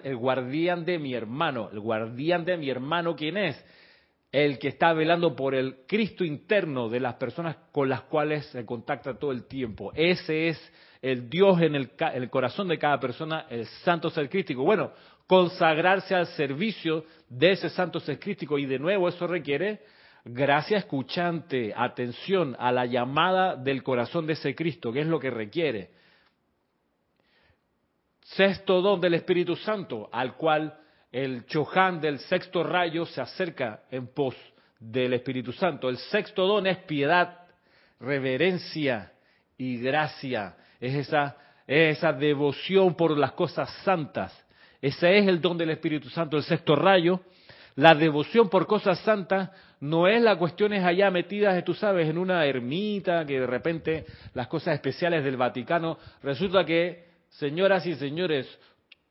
[0.03, 1.69] el guardián de mi hermano.
[1.71, 3.61] El guardián de mi hermano, ¿quién es?
[4.31, 8.65] El que está velando por el Cristo interno de las personas con las cuales se
[8.65, 9.91] contacta todo el tiempo.
[9.93, 14.63] Ese es el Dios en el, el corazón de cada persona, el santo ser crístico.
[14.63, 14.91] Bueno,
[15.27, 19.81] consagrarse al servicio de ese santo ser crístico y de nuevo eso requiere
[20.27, 25.29] gracia escuchante, atención a la llamada del corazón de ese Cristo, que es lo que
[25.29, 25.91] requiere.
[28.21, 30.77] Sexto don del Espíritu Santo, al cual
[31.11, 34.35] el Chohan del sexto rayo se acerca en pos
[34.79, 35.87] del Espíritu Santo.
[35.89, 37.47] El sexto don es piedad,
[37.99, 39.13] reverencia
[39.57, 40.57] y gracia.
[40.79, 41.35] Es esa,
[41.65, 44.33] es esa devoción por las cosas santas
[44.81, 47.21] ese es el don del Espíritu Santo, el sexto rayo.
[47.75, 52.45] La devoción por cosas santas no es las cuestiones allá metidas, tú sabes, en una
[52.45, 55.97] ermita, que de repente las cosas especiales del Vaticano.
[56.23, 58.47] Resulta que, señoras y señores,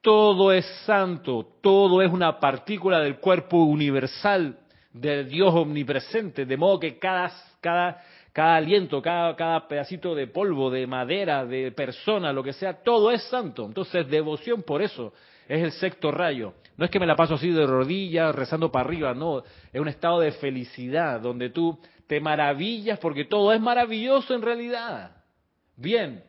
[0.00, 4.58] todo es santo, todo es una partícula del cuerpo universal
[4.92, 8.02] del Dios omnipresente, de modo que cada, cada,
[8.36, 13.10] cada aliento, cada, cada pedacito de polvo, de madera, de persona, lo que sea, todo
[13.10, 13.64] es santo.
[13.64, 15.14] Entonces, devoción por eso
[15.48, 16.52] es el sexto rayo.
[16.76, 19.38] No es que me la paso así de rodillas, rezando para arriba, no,
[19.72, 25.16] es un estado de felicidad donde tú te maravillas porque todo es maravilloso en realidad.
[25.74, 26.22] Bien,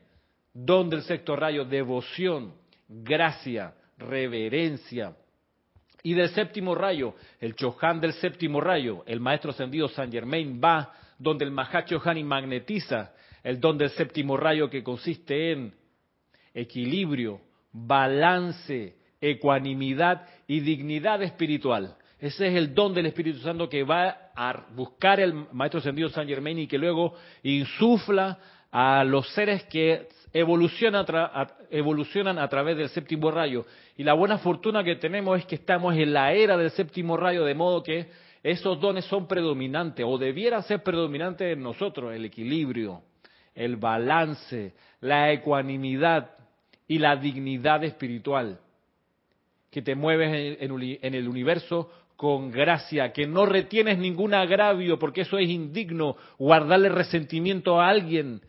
[0.53, 2.53] don del sexto rayo, devoción,
[2.87, 5.13] gracia, reverencia.
[6.03, 10.93] Y del séptimo rayo, el Chohan del séptimo rayo, el maestro ascendido San Germain va
[11.17, 15.73] donde el Mahachohan magnetiza el don del séptimo rayo que consiste en
[16.53, 17.39] equilibrio,
[17.71, 21.95] balance, ecuanimidad y dignidad espiritual.
[22.19, 26.27] Ese es el don del Espíritu Santo que va a buscar el Maestro Ascendido San
[26.27, 28.39] Germain y que luego insufla
[28.71, 33.65] a los seres que a, evolucionan a través del séptimo rayo.
[33.95, 37.45] Y la buena fortuna que tenemos es que estamos en la era del séptimo rayo,
[37.45, 38.07] de modo que
[38.43, 43.01] esos dones son predominantes o debieran ser predominantes en nosotros, el equilibrio,
[43.53, 46.31] el balance, la ecuanimidad
[46.87, 48.59] y la dignidad espiritual
[49.69, 55.37] que te mueves en, el universo con gracia, que no retienes ningún agravio, porque eso
[55.37, 58.41] es indigno, guardarle resentimiento a alguien,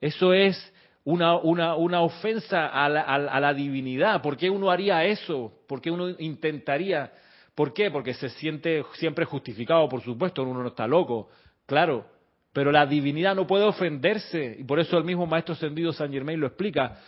[0.00, 0.72] eso es
[1.04, 4.22] una, una, una ofensa a la, a la, divinidad.
[4.22, 5.52] ¿Por qué uno haría eso?
[5.68, 7.12] ¿Por qué uno intentaría?
[7.54, 7.90] ¿Por qué?
[7.90, 11.28] Porque se siente siempre justificado, por supuesto, uno no está loco,
[11.66, 12.06] claro,
[12.52, 16.40] pero la divinidad no puede ofenderse, y por eso el mismo Maestro Ascendido San Germain
[16.40, 16.98] lo explica.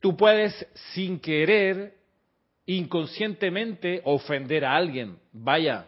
[0.00, 1.94] Tú puedes, sin querer,
[2.66, 5.18] inconscientemente ofender a alguien.
[5.32, 5.86] Vaya,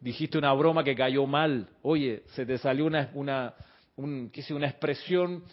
[0.00, 1.68] dijiste una broma que cayó mal.
[1.82, 3.54] Oye, se te salió una, una,
[3.96, 5.44] un, ¿qué sé, una expresión.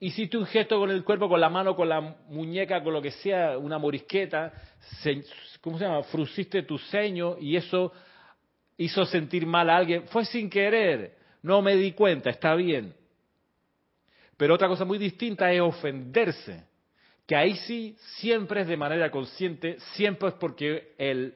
[0.00, 3.10] Hiciste un gesto con el cuerpo, con la mano, con la muñeca, con lo que
[3.10, 4.52] sea, una morisqueta.
[5.64, 6.02] ¿Cómo se llama?
[6.02, 7.90] Fruciste tu ceño y eso
[8.76, 10.02] hizo sentir mal a alguien.
[10.08, 11.16] Fue sin querer.
[11.40, 12.94] No me di cuenta, está bien.
[14.36, 16.64] Pero otra cosa muy distinta es ofenderse
[17.26, 21.34] que ahí sí siempre es de manera consciente, siempre es porque el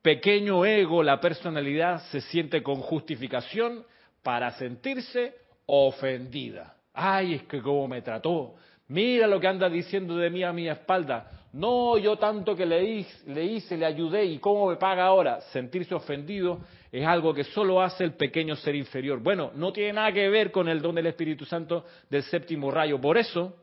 [0.00, 3.84] pequeño ego, la personalidad, se siente con justificación
[4.22, 5.34] para sentirse
[5.66, 6.76] ofendida.
[6.94, 8.54] Ay, es que cómo me trató.
[8.86, 11.45] Mira lo que anda diciendo de mí a mi espalda.
[11.56, 15.40] No, yo tanto que le hice, le hice, le ayudé y cómo me paga ahora.
[15.52, 16.60] Sentirse ofendido
[16.92, 19.20] es algo que solo hace el pequeño ser inferior.
[19.20, 23.00] Bueno, no tiene nada que ver con el don del Espíritu Santo del séptimo rayo.
[23.00, 23.56] Por eso,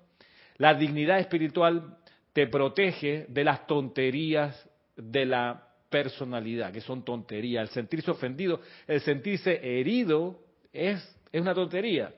[0.58, 1.97] la dignidad espiritual
[2.34, 7.69] te protege de las tonterías de la personalidad, que son tonterías.
[7.69, 10.39] El sentirse ofendido, el sentirse herido
[10.71, 10.97] es,
[11.32, 12.12] es una tontería.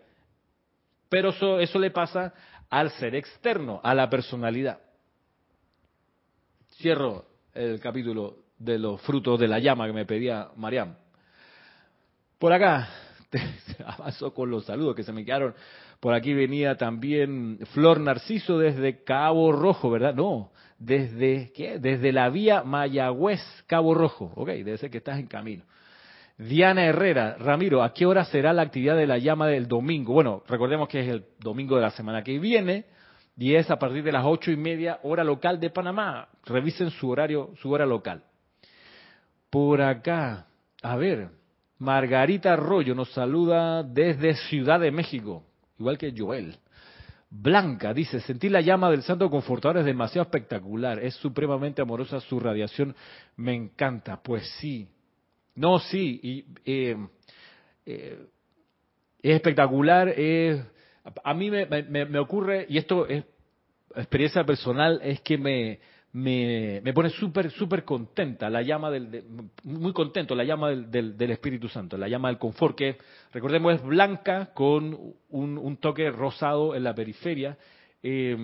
[1.10, 2.34] Pero eso, eso le pasa
[2.70, 4.85] al ser externo, a la personalidad.
[6.78, 10.96] Cierro el capítulo de los frutos de la llama que me pedía Mariam.
[12.38, 12.90] Por acá,
[13.86, 15.54] avanzo con los saludos que se me quedaron
[16.00, 20.14] por aquí venía también Flor Narciso desde Cabo Rojo, ¿verdad?
[20.14, 21.80] No, desde, ¿qué?
[21.80, 24.32] Desde la vía Mayagüez, Cabo Rojo.
[24.36, 25.64] Ok, debe ser que estás en camino.
[26.38, 30.14] Diana Herrera, Ramiro, ¿a qué hora será la actividad de la llama del domingo?
[30.14, 32.86] Bueno, recordemos que es el domingo de la semana que viene
[33.38, 36.28] y es a partir de las ocho y media hora local de Panamá.
[36.46, 38.24] Revisen su horario, su hora local.
[39.50, 40.48] Por acá,
[40.82, 41.30] a ver,
[41.80, 45.44] Margarita Arroyo nos saluda desde Ciudad de México
[45.80, 46.56] igual que Joel.
[47.30, 52.40] Blanca dice, sentir la llama del Santo Confortador es demasiado espectacular, es supremamente amorosa su
[52.40, 52.96] radiación,
[53.36, 54.22] me encanta.
[54.22, 54.88] Pues sí,
[55.56, 56.98] No, sí, y, eh,
[57.86, 58.26] eh,
[59.22, 60.14] es espectacular.
[61.24, 63.24] A mí me, me, ocurre, y esto es
[63.96, 65.80] experiencia personal, es que me,
[66.14, 69.24] me, me pone súper, súper contenta la llama del,
[69.64, 72.98] muy contento la llama del, Espíritu Santo, la llama del confort, que
[73.32, 74.98] recordemos es blanca con
[75.30, 77.58] un, toque rosado en la periferia.
[78.02, 78.36] Eh,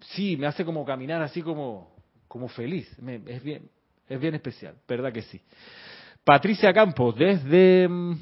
[0.00, 1.94] sí, me hace como caminar así como,
[2.26, 2.90] como feliz.
[3.26, 3.70] es bien,
[4.08, 5.40] es bien especial, ¿verdad que sí?
[6.24, 8.18] Patricia Campos, desde mm,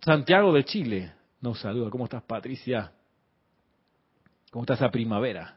[0.00, 1.90] Santiago de Chile, nos saluda.
[1.90, 2.92] ¿Cómo estás, Patricia?
[4.50, 5.56] ¿Cómo está esa primavera?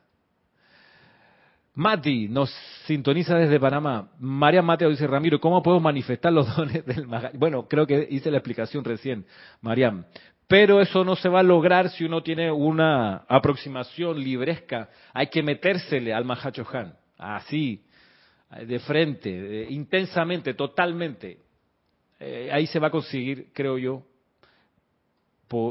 [1.75, 2.51] Mati nos
[2.85, 4.09] sintoniza desde Panamá.
[4.19, 8.37] María Mateo dice, Ramiro, ¿cómo puedo manifestar los dones del Bueno, creo que hice la
[8.37, 9.25] explicación recién,
[9.61, 10.05] Mariam.
[10.47, 14.89] Pero eso no se va a lograr si uno tiene una aproximación libresca.
[15.13, 17.85] Hay que metérsele al Mahachohan, así,
[18.65, 21.37] de frente, intensamente, totalmente.
[22.19, 24.03] Eh, ahí se va a conseguir, creo yo,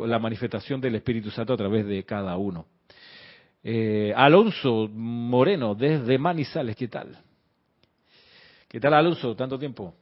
[0.06, 2.66] la manifestación del Espíritu Santo a través de cada uno.
[3.62, 7.18] Eh, Alonso Moreno, desde Manizales, ¿qué tal?
[8.68, 9.34] ¿Qué tal, Alonso?
[9.34, 9.94] Tanto tiempo.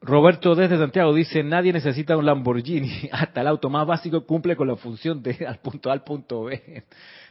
[0.00, 4.68] Roberto desde Santiago dice, nadie necesita un Lamborghini, hasta el auto más básico cumple con
[4.68, 6.84] la función de al punto A al punto B.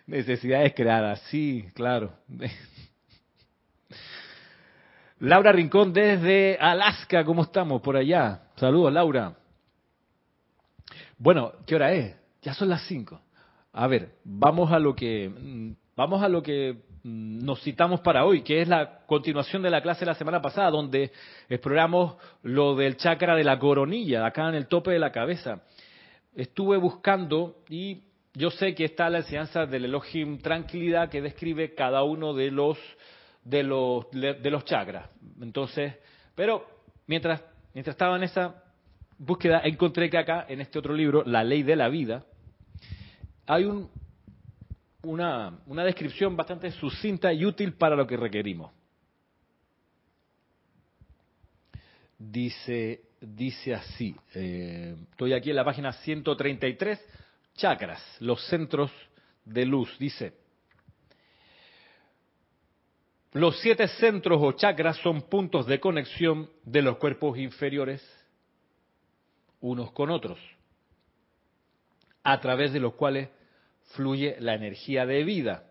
[0.07, 2.13] Necesidades creadas, sí, claro.
[5.19, 8.41] Laura Rincón desde Alaska, ¿cómo estamos por allá?
[8.55, 9.35] Saludos, Laura.
[11.23, 12.15] Bueno, ¿qué hora es?
[12.41, 13.21] Ya son las 5.
[13.73, 18.25] A ver, vamos a lo que mm, vamos a lo que mm, nos citamos para
[18.25, 21.11] hoy, que es la continuación de la clase de la semana pasada, donde
[21.47, 25.61] exploramos lo del chakra de la coronilla, acá en el tope de la cabeza.
[26.33, 28.01] Estuve buscando y
[28.33, 32.79] yo sé que está la enseñanza del Elohim Tranquilidad que describe cada uno de los
[33.43, 35.07] de los de los chakras.
[35.39, 35.93] Entonces,
[36.33, 36.65] pero
[37.05, 37.43] mientras
[37.75, 38.60] mientras estaba en esa
[39.21, 42.25] búsqueda encontré que acá en este otro libro, La Ley de la Vida,
[43.45, 43.65] hay
[45.03, 48.71] una, descripción bastante sucinta y útil para lo que requerimos.
[52.17, 56.99] Dice, dice así, eh, estoy aquí en la página 133,
[57.55, 58.91] chakras, los centros
[59.45, 60.33] de luz, dice,
[63.33, 68.03] los siete centros o chakras son puntos de conexión de los cuerpos inferiores
[69.61, 70.39] unos con otros,
[72.23, 73.29] a través de los cuales
[73.93, 75.63] fluye la energía de vida.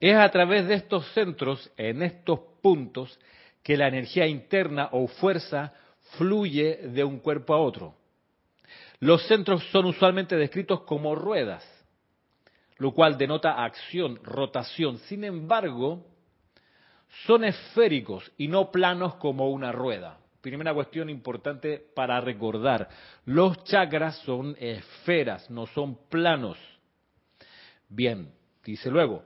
[0.00, 3.18] Es a través de estos centros, en estos puntos,
[3.62, 5.72] que la energía interna o fuerza
[6.16, 7.94] fluye de un cuerpo a otro.
[8.98, 11.64] Los centros son usualmente descritos como ruedas,
[12.78, 14.98] lo cual denota acción, rotación.
[14.98, 16.04] Sin embargo,
[17.26, 20.18] son esféricos y no planos como una rueda.
[20.42, 22.88] Primera cuestión importante para recordar.
[23.26, 26.58] Los chakras son esferas, no son planos.
[27.88, 28.28] Bien,
[28.64, 29.22] dice luego,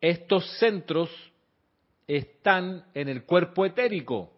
[0.00, 1.10] estos centros
[2.06, 4.32] están en el cuerpo etérico.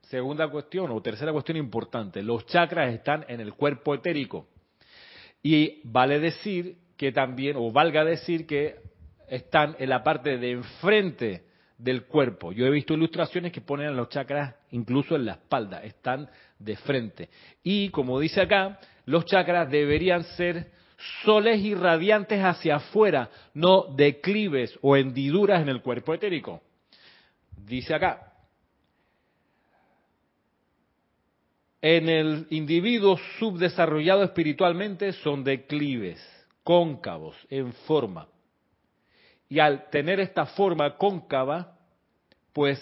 [0.00, 4.48] Segunda cuestión o tercera cuestión importante, los chakras están en el cuerpo etérico.
[5.42, 8.76] Y vale decir que también, o valga decir que
[9.28, 11.47] están en la parte de enfrente
[11.78, 12.52] del cuerpo.
[12.52, 16.76] Yo he visto ilustraciones que ponen a los chakras incluso en la espalda, están de
[16.76, 17.30] frente.
[17.62, 20.72] Y como dice acá, los chakras deberían ser
[21.24, 26.60] soles irradiantes hacia afuera, no declives o hendiduras en el cuerpo etérico.
[27.56, 28.32] Dice acá,
[31.80, 36.20] en el individuo subdesarrollado espiritualmente son declives,
[36.64, 38.26] cóncavos, en forma.
[39.48, 41.78] Y al tener esta forma cóncava,
[42.52, 42.78] pues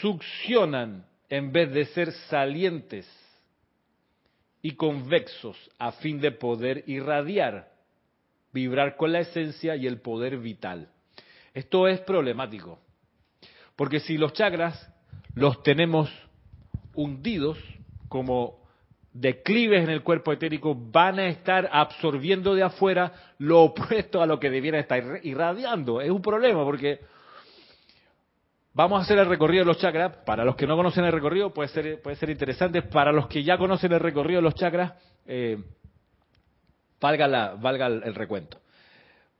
[0.00, 3.08] succionan en vez de ser salientes
[4.60, 7.72] y convexos a fin de poder irradiar,
[8.52, 10.88] vibrar con la esencia y el poder vital.
[11.54, 12.78] Esto es problemático,
[13.76, 14.88] porque si los chakras
[15.34, 16.10] los tenemos
[16.94, 17.58] hundidos
[18.08, 18.61] como
[19.12, 24.40] declives en el cuerpo etérico, van a estar absorbiendo de afuera lo opuesto a lo
[24.40, 26.00] que debiera estar irradiando.
[26.00, 27.00] Es un problema porque
[28.74, 30.16] Vamos a hacer el recorrido de los chakras.
[30.24, 32.82] Para los que no conocen el recorrido puede ser, puede ser interesante.
[32.82, 34.94] Para los que ya conocen el recorrido de los chakras,
[35.26, 35.58] eh,
[36.98, 38.58] valga, la, valga el recuento.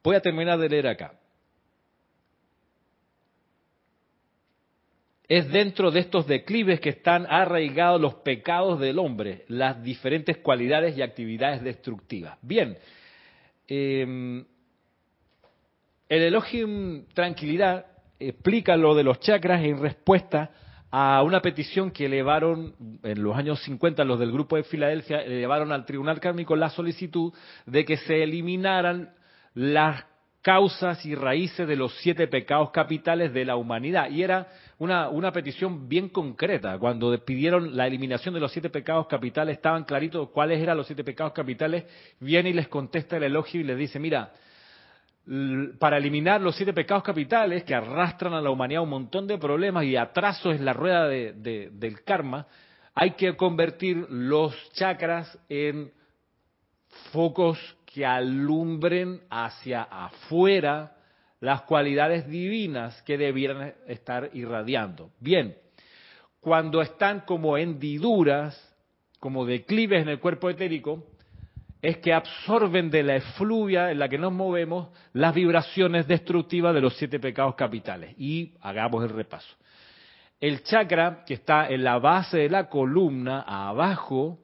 [0.02, 1.14] Voy a terminar de leer acá.
[5.28, 10.96] Es dentro de estos declives que están arraigados los pecados del hombre, las diferentes cualidades
[10.96, 12.38] y actividades destructivas.
[12.42, 12.76] Bien,
[13.68, 14.44] eh,
[16.08, 17.86] el Elohim Tranquilidad
[18.18, 20.50] explica lo de los chakras en respuesta
[20.90, 25.72] a una petición que elevaron en los años 50 los del grupo de Filadelfia, elevaron
[25.72, 27.32] al Tribunal Kármico la solicitud
[27.64, 29.14] de que se eliminaran
[29.54, 30.04] las
[30.42, 34.10] causas y raíces de los siete pecados capitales de la humanidad.
[34.10, 36.78] Y era una, una petición bien concreta.
[36.78, 41.04] Cuando pidieron la eliminación de los siete pecados capitales, estaban claritos cuáles eran los siete
[41.04, 41.84] pecados capitales.
[42.18, 44.32] Viene y les contesta el elogio y les dice, mira,
[45.78, 49.84] para eliminar los siete pecados capitales que arrastran a la humanidad un montón de problemas
[49.84, 52.48] y atrasos en la rueda del karma,
[52.94, 55.92] hay que convertir los chakras en
[57.12, 57.58] focos
[57.92, 60.96] que alumbren hacia afuera
[61.40, 65.10] las cualidades divinas que debieran estar irradiando.
[65.20, 65.56] Bien,
[66.40, 68.56] cuando están como hendiduras,
[69.20, 71.04] como declives en el cuerpo etérico,
[71.82, 76.80] es que absorben de la efluvia en la que nos movemos las vibraciones destructivas de
[76.80, 78.14] los siete pecados capitales.
[78.16, 79.54] Y hagamos el repaso.
[80.40, 84.38] El chakra que está en la base de la columna, abajo,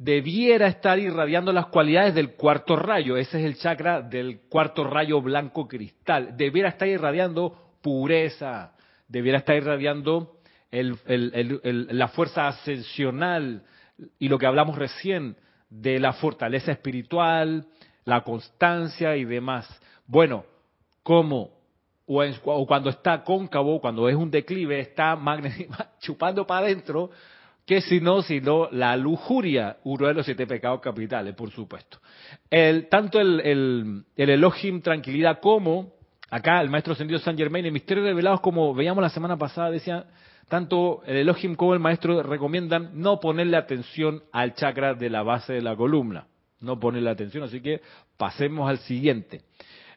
[0.00, 3.18] debiera estar irradiando las cualidades del cuarto rayo.
[3.18, 6.38] Ese es el chakra del cuarto rayo blanco cristal.
[6.38, 8.72] Debiera estar irradiando pureza,
[9.06, 10.38] debiera estar irradiando
[10.70, 13.62] la fuerza ascensional
[14.18, 15.36] y lo que hablamos recién,
[15.68, 17.66] de la fortaleza espiritual,
[18.06, 19.68] la constancia y demás.
[20.06, 20.46] Bueno,
[21.02, 21.50] ¿cómo?
[22.06, 25.18] O, cuando está cóncavo, cuando es un declive, está
[26.00, 27.10] chupando para adentro,
[27.70, 31.98] que si no, sino la lujuria, uno de los siete pecados capitales, por supuesto.
[32.90, 35.92] Tanto el, el, el Elohim tranquilidad como,
[36.30, 40.04] acá el maestro ascendido San Germain, el misterio revelados, como veíamos la semana pasada, decía,
[40.48, 45.52] tanto el Elohim como el maestro recomiendan no ponerle atención al chakra de la base
[45.52, 46.26] de la columna.
[46.58, 47.82] No ponerle atención, así que
[48.16, 49.42] pasemos al siguiente.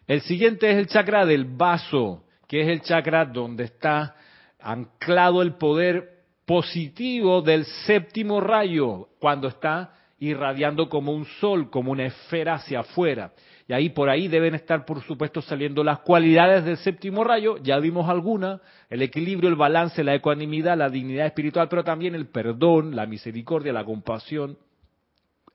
[0.05, 4.15] El siguiente es el chakra del vaso, que es el chakra donde está
[4.59, 6.12] anclado el poder
[6.45, 13.33] positivo del séptimo rayo, cuando está irradiando como un sol, como una esfera hacia afuera.
[13.67, 17.79] Y ahí por ahí deben estar, por supuesto, saliendo las cualidades del séptimo rayo, ya
[17.79, 22.95] vimos algunas, el equilibrio, el balance, la ecuanimidad, la dignidad espiritual, pero también el perdón,
[22.95, 24.57] la misericordia, la compasión,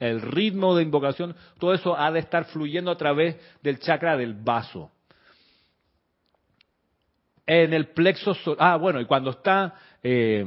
[0.00, 4.34] el ritmo de invocación, todo eso ha de estar fluyendo a través del chakra del
[4.34, 4.90] vaso.
[7.46, 10.44] En el plexo solar, ah, bueno, y cuando está eh,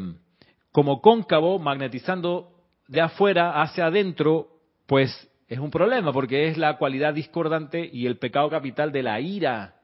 [0.71, 2.51] como cóncavo, magnetizando
[2.87, 4.47] de afuera hacia adentro,
[4.85, 5.09] pues
[5.47, 9.75] es un problema porque es la cualidad discordante y el pecado capital de la ira.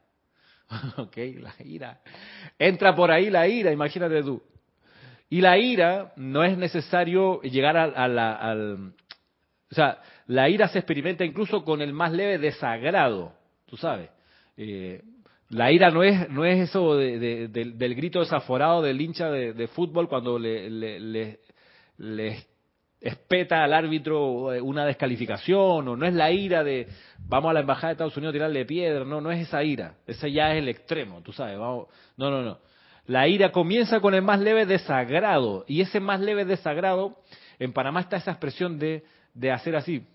[0.98, 2.00] ok, la ira.
[2.58, 4.42] Entra por ahí la ira, imagínate tú.
[5.30, 8.34] Y la ira no es necesario llegar a, la...
[8.34, 8.94] Al,
[9.70, 13.34] o sea, la ira se experimenta incluso con el más leve desagrado,
[13.66, 14.10] tú sabes.
[14.56, 15.02] Eh,
[15.50, 20.38] la ira no es, no es eso del grito desaforado del hincha de, fútbol cuando
[20.38, 21.40] le, le, le,
[21.98, 22.46] le
[23.00, 26.88] espeta al árbitro eh, una descalificación o no es la ira de
[27.20, 29.96] vamos a la embajada de Estados Unidos a tirarle piedra, no, no es esa ira,
[30.06, 31.88] ese ya es el extremo, tú sabes, vamos,
[32.18, 32.60] no, no, no.
[33.06, 37.22] La ira comienza con el más leve desagrado y ese más leve desagrado,
[37.58, 40.06] en Panamá está esa expresión de, de hacer así,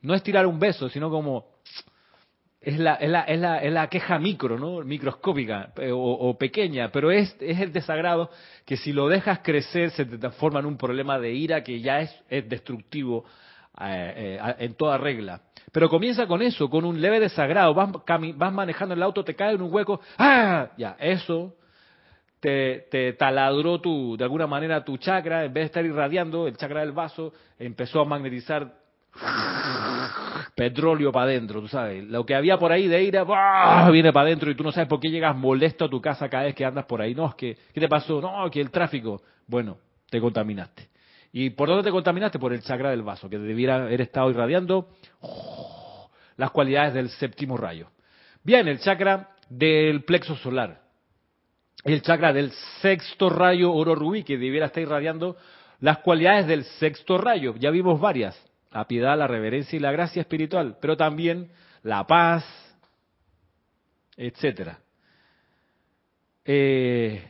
[0.00, 1.46] no es tirar un beso, sino como
[2.60, 4.80] es la, es la, es la, es la queja micro, ¿no?
[4.82, 8.30] Microscópica eh, o, pequeña, pero es, es el desagrado
[8.64, 12.00] que si lo dejas crecer se te transforma en un problema de ira que ya
[12.00, 13.24] es, es destructivo
[13.80, 15.42] eh, eh, en toda regla.
[15.70, 17.74] Pero comienza con eso, con un leve desagrado.
[17.74, 17.90] Vas,
[18.36, 20.70] vas manejando el auto, te cae en un hueco, ¡ah!
[20.78, 21.54] Ya, eso
[22.40, 26.56] te, te, taladró tu, de alguna manera tu chakra, en vez de estar irradiando, el
[26.56, 28.72] chakra del vaso empezó a magnetizar
[30.56, 32.02] petróleo para adentro, tú sabes.
[32.04, 33.24] Lo que había por ahí de ira,
[33.92, 36.44] viene para adentro y tú no sabes por qué llegas molesto a tu casa cada
[36.44, 37.14] vez que andas por ahí.
[37.14, 38.20] No, es que, ¿qué te pasó?
[38.20, 39.20] No, que el tráfico.
[39.46, 39.76] Bueno,
[40.08, 40.88] te contaminaste.
[41.30, 42.38] ¿Y por dónde te contaminaste?
[42.38, 44.88] Por el chakra del vaso, que debiera haber estado irradiando
[46.38, 47.90] las cualidades del séptimo rayo.
[48.42, 50.80] Bien, el chakra del plexo solar.
[51.84, 52.50] El chakra del
[52.80, 55.36] sexto rayo oro rubí, que debiera estar irradiando
[55.80, 57.54] las cualidades del sexto rayo.
[57.58, 61.50] Ya vimos varias la piedad, la reverencia y la gracia espiritual, pero también
[61.82, 62.44] la paz,
[64.16, 64.78] etcétera.
[66.44, 67.22] Eh,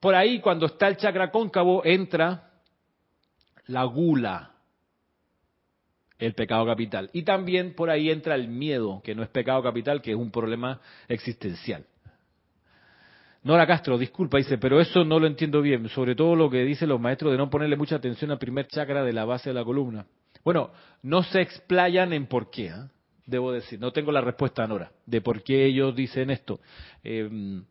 [0.00, 2.50] por ahí, cuando está el chakra cóncavo, entra
[3.66, 4.52] la gula,
[6.18, 7.10] el pecado capital.
[7.12, 10.30] Y también por ahí entra el miedo, que no es pecado capital, que es un
[10.30, 11.84] problema existencial.
[13.48, 16.90] Nora Castro, disculpa, dice, pero eso no lo entiendo bien, sobre todo lo que dicen
[16.90, 19.64] los maestros de no ponerle mucha atención al primer chakra de la base de la
[19.64, 20.04] columna.
[20.44, 20.70] Bueno,
[21.02, 22.90] no se explayan en por qué, ¿ah?
[23.24, 23.80] debo decir.
[23.80, 26.60] No tengo la respuesta ahora de por qué ellos dicen esto.
[27.02, 27.62] Eh,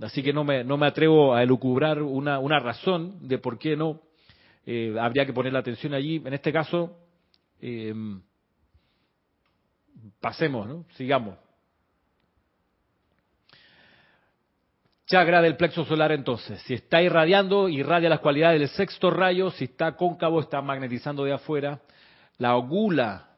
[0.00, 3.76] así que no me, no me atrevo a elucubrar una, una razón de por qué
[3.76, 4.00] no.
[4.64, 6.22] Eh, habría que poner la atención allí.
[6.24, 6.96] En este caso,
[7.60, 7.92] eh,
[10.22, 10.86] pasemos, ¿no?
[10.96, 11.36] Sigamos.
[15.08, 16.60] Chakra del plexo solar entonces.
[16.62, 19.50] Si está irradiando, irradia las cualidades del sexto rayo.
[19.50, 21.80] Si está cóncavo, está magnetizando de afuera.
[22.36, 23.30] La ogula,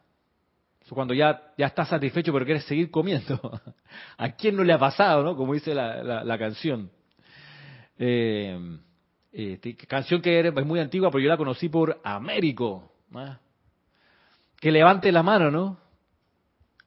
[0.88, 3.38] cuando ya, ya estás satisfecho pero quieres seguir comiendo.
[4.18, 5.36] ¿A quién no le ha pasado, no?
[5.36, 6.90] Como dice la, la, canción.
[7.96, 8.58] Eh,
[9.32, 12.90] eh canción que es muy antigua, pero yo la conocí por Américo.
[14.58, 15.78] Que levante la mano, ¿no?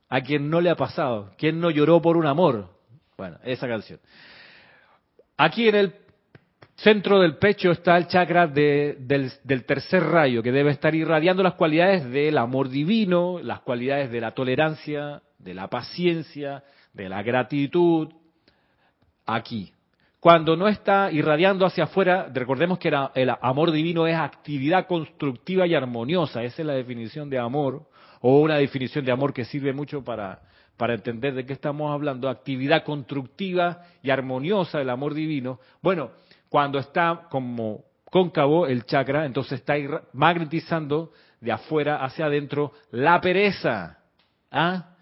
[0.09, 1.31] A quien no le ha pasado.
[1.37, 2.69] ¿Quién no lloró por un amor?
[3.15, 4.01] Bueno, esa canción.
[5.37, 5.93] Aquí en el
[6.75, 9.31] centro del pecho está el chakra del,
[9.65, 14.31] tercer rayo, que debe estar irradiando las cualidades del amor divino, las cualidades de la
[14.31, 16.63] tolerancia, de la paciencia,
[16.93, 18.09] de la gratitud,
[19.25, 19.71] aquí.
[20.19, 25.75] Cuando no está irradiando hacia afuera, recordemos que el amor divino es actividad constructiva y
[25.75, 27.87] armoniosa, esa es la definición de amor,
[28.21, 30.39] o una definición de amor que sirve mucho para,
[30.77, 35.59] para entender de qué estamos hablando, actividad constructiva y armoniosa del amor divino.
[35.81, 36.11] Bueno,
[36.49, 39.75] cuando está como cóncavo el chakra, entonces está
[40.13, 43.99] magnetizando de afuera hacia adentro la pereza.
[44.51, 44.95] ¿Ah?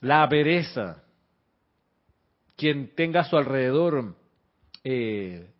[0.00, 1.02] La pereza.
[2.56, 4.16] Quien tenga a su alrededor
[4.82, 5.50] eh,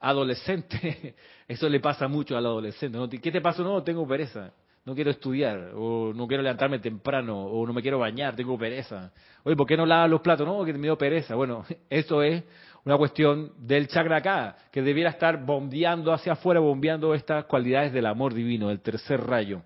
[0.00, 1.14] adolescente,
[1.48, 3.20] eso le pasa mucho al adolescente.
[3.20, 3.62] ¿Qué te pasa?
[3.62, 4.52] No, tengo pereza
[4.86, 9.12] no quiero estudiar, o no quiero levantarme temprano, o no me quiero bañar, tengo pereza.
[9.42, 10.46] Oye, ¿por qué no lavas los platos?
[10.46, 11.34] No, que me dio pereza.
[11.34, 12.44] Bueno, eso es
[12.84, 18.06] una cuestión del chakra acá, que debiera estar bombeando hacia afuera, bombeando estas cualidades del
[18.06, 19.62] amor divino, del tercer rayo.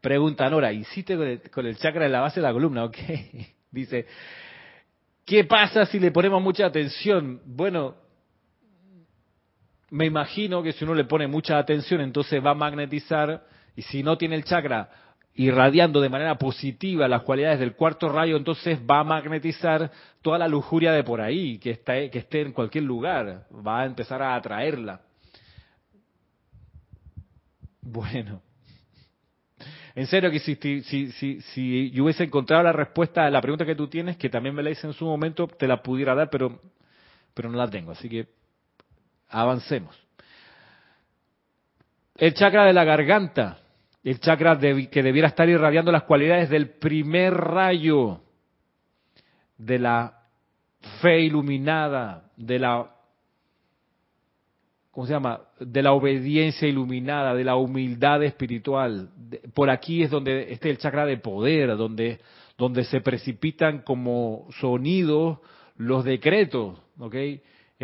[0.00, 1.14] Pregunta Nora, ¿hiciste
[1.50, 2.84] con el, chakra en la base de la columna?
[2.84, 2.96] Ok.
[3.70, 4.06] Dice,
[5.26, 7.42] ¿qué pasa si le ponemos mucha atención?
[7.44, 7.94] Bueno,
[9.90, 13.44] me imagino que si uno le pone mucha atención, entonces va a magnetizar,
[13.76, 14.88] y si no tiene el chakra
[15.36, 19.90] irradiando de manera positiva las cualidades del cuarto rayo, entonces va a magnetizar
[20.22, 23.84] toda la lujuria de por ahí, que, está, que esté en cualquier lugar, va a
[23.84, 25.02] empezar a atraerla.
[27.82, 28.40] Bueno,
[29.94, 33.66] en serio que si, si, si, si, yo hubiese encontrado la respuesta a la pregunta
[33.66, 36.30] que tú tienes, que también me la hice en su momento, te la pudiera dar,
[36.30, 36.60] pero,
[37.34, 38.26] pero no la tengo, así que
[39.28, 39.94] avancemos.
[42.16, 43.58] El chakra de la garganta
[44.06, 48.20] el chakra que debiera estar irradiando las cualidades del primer rayo
[49.58, 50.20] de la
[51.02, 52.88] fe iluminada, de la
[54.92, 55.40] ¿cómo se llama?
[55.58, 59.10] de la obediencia iluminada, de la humildad espiritual.
[59.52, 62.20] Por aquí es donde está el chakra de poder, donde
[62.56, 65.38] donde se precipitan como sonidos
[65.78, 67.14] los decretos, ¿ok?
[67.14, 67.40] Es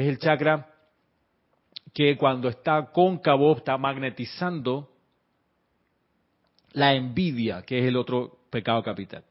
[0.06, 0.68] el chakra
[1.92, 4.91] que cuando está cóncavo está magnetizando
[6.72, 9.24] la envidia, que es el otro pecado capital,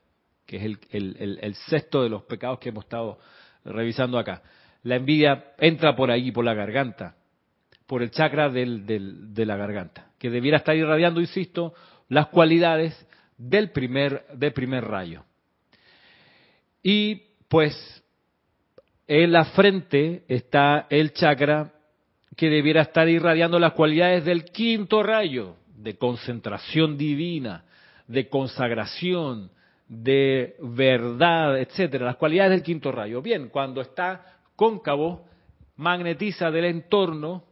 [0.45, 3.19] que es el, sexto de los pecados que hemos estado
[3.65, 4.41] revisando acá.
[4.83, 7.15] La envidia entra por ahí, por la garganta,
[7.87, 11.73] por el chakra de la garganta, que debiera estar irradiando, insisto,
[12.09, 15.23] las cualidades del primer, del primer rayo.
[16.83, 18.03] Y pues
[19.07, 21.73] en la frente está el chakra
[22.35, 27.63] que debiera estar irradiando las cualidades del quinto rayo, de concentración divina,
[28.07, 29.51] de consagración,
[29.88, 33.21] de verdad, etcétera, las cualidades del quinto rayo.
[33.21, 35.25] Bien, cuando está cóncavo,
[35.75, 37.43] magnetiza del entorno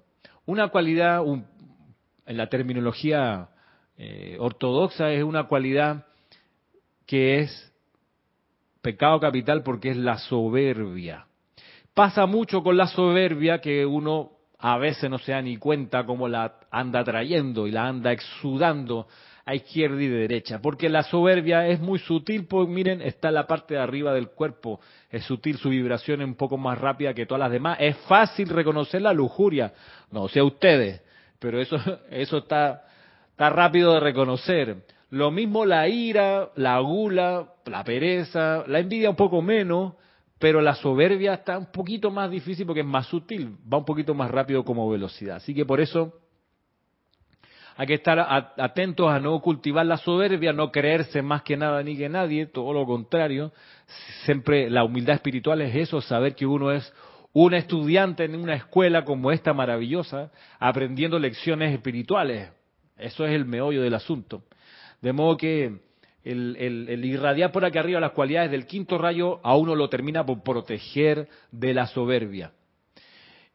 [0.50, 1.22] una cualidad,
[2.26, 3.50] en la terminología
[3.98, 6.08] eh, ortodoxa, es una cualidad
[7.06, 7.74] que es
[8.82, 11.28] pecado capital porque es la soberbia.
[11.94, 16.28] Pasa mucho con la soberbia que uno a veces no se da ni cuenta cómo
[16.28, 19.08] la anda trayendo y la anda exudando
[19.46, 23.34] a izquierda y de derecha, porque la soberbia es muy sutil, pues miren, está en
[23.36, 24.80] la parte de arriba del cuerpo,
[25.10, 28.50] es sutil, su vibración es un poco más rápida que todas las demás, es fácil
[28.50, 29.74] reconocer la lujuria,
[30.12, 31.02] no sé ustedes,
[31.40, 31.78] pero eso,
[32.12, 32.84] eso está,
[33.32, 34.84] está rápido de reconocer.
[35.10, 39.94] Lo mismo la ira, la gula, la pereza, la envidia un poco menos,
[40.40, 44.14] pero la soberbia está un poquito más difícil porque es más sutil, va un poquito
[44.14, 45.36] más rápido como velocidad.
[45.36, 46.14] Así que por eso
[47.76, 48.20] hay que estar
[48.58, 52.74] atentos a no cultivar la soberbia, no creerse más que nada ni que nadie, todo
[52.74, 53.52] lo contrario.
[54.26, 56.92] Siempre la humildad espiritual es eso, saber que uno es
[57.34, 62.50] un estudiante en una escuela como esta maravillosa, aprendiendo lecciones espirituales.
[62.98, 64.44] Eso es el meollo del asunto.
[65.02, 65.80] De modo que
[66.24, 70.44] el, irradiar por aquí arriba las cualidades del quinto rayo a uno lo termina por
[70.44, 72.52] proteger de la soberbia.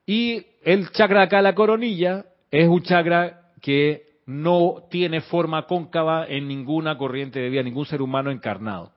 [0.06, 6.48] Y el chakra acá, la coronilla, es un chakra que no tiene forma cóncava en
[6.48, 8.92] ninguna corriente de vida, ningún ser humano encarnado.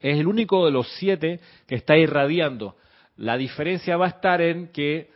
[0.00, 2.76] Es el único de los siete que está irradiando.
[3.16, 5.10] La diferencia va a estar en que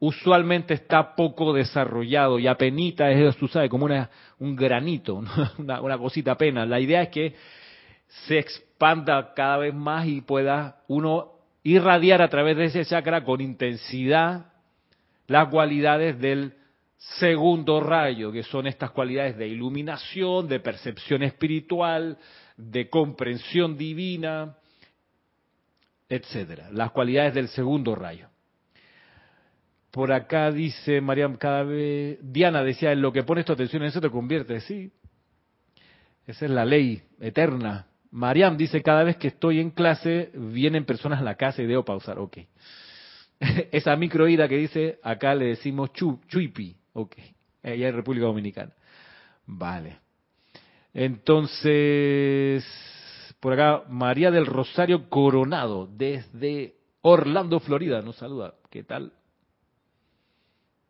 [0.00, 5.22] usualmente está poco desarrollado y apenita es, tú sabes, como una, un granito,
[5.58, 6.68] una, una cosita apenas.
[6.68, 7.34] La idea es que
[8.26, 11.32] se expanda cada vez más y pueda uno
[11.62, 14.46] irradiar a través de ese chakra con intensidad
[15.26, 16.54] las cualidades del
[16.96, 22.18] segundo rayo, que son estas cualidades de iluminación, de percepción espiritual,
[22.56, 24.56] de comprensión divina,
[26.08, 26.68] etcétera.
[26.72, 28.29] Las cualidades del segundo rayo.
[29.90, 33.88] Por acá dice Mariam, cada vez, Diana decía, en lo que pones tu atención en
[33.88, 34.92] eso te convierte, sí.
[36.26, 37.86] Esa es la ley eterna.
[38.12, 41.84] Mariam dice, cada vez que estoy en clase, vienen personas a la casa y debo
[41.84, 42.18] pausar.
[42.18, 42.38] Ok.
[43.72, 46.76] Esa microída que dice, acá le decimos chu, chuipi.
[46.92, 47.16] Ok.
[47.62, 48.72] Allá en República Dominicana.
[49.46, 49.98] Vale.
[50.94, 52.64] Entonces,
[53.40, 58.54] por acá, María del Rosario Coronado, desde Orlando, Florida, nos saluda.
[58.70, 59.12] ¿Qué tal?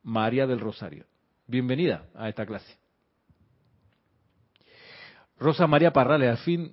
[0.03, 1.05] María del Rosario.
[1.46, 2.78] Bienvenida a esta clase.
[5.38, 6.72] Rosa María Parrales al fin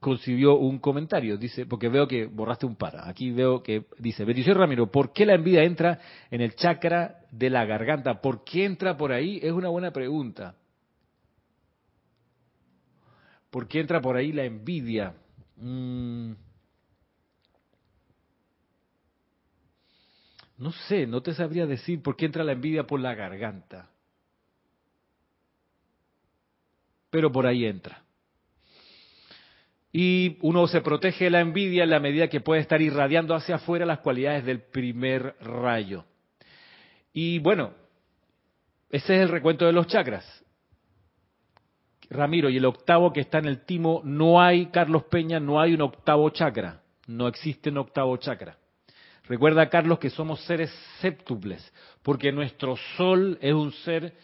[0.00, 3.08] concibió un comentario, dice, porque veo que borraste un para.
[3.08, 5.98] Aquí veo que dice, bendición Ramiro, ¿por qué la envidia entra
[6.30, 8.20] en el chakra de la garganta?
[8.20, 9.40] ¿Por qué entra por ahí?
[9.42, 10.54] Es una buena pregunta.
[13.50, 15.14] ¿Por qué entra por ahí la envidia?
[15.56, 16.32] Mm.
[20.58, 23.88] No sé, no te sabría decir por qué entra la envidia por la garganta.
[27.10, 28.02] Pero por ahí entra.
[29.92, 33.54] Y uno se protege de la envidia en la medida que puede estar irradiando hacia
[33.54, 36.04] afuera las cualidades del primer rayo.
[37.12, 37.72] Y bueno,
[38.90, 40.44] ese es el recuento de los chakras.
[42.10, 45.74] Ramiro, y el octavo que está en el timo, no hay, Carlos Peña, no hay
[45.74, 46.82] un octavo chakra.
[47.06, 48.58] No existe un octavo chakra.
[49.28, 50.70] Recuerda, Carlos, que somos seres
[51.00, 51.72] séptuples,
[52.02, 54.14] porque nuestro sol es un ser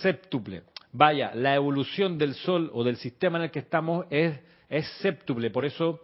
[0.00, 0.62] séptuple.
[0.92, 4.38] Vaya, la evolución del sol o del sistema en el que estamos es,
[4.68, 6.00] es séptuple, por eso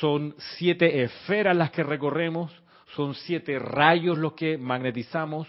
[0.00, 2.52] son siete esferas las que recorremos,
[2.96, 5.46] son siete rayos los que magnetizamos,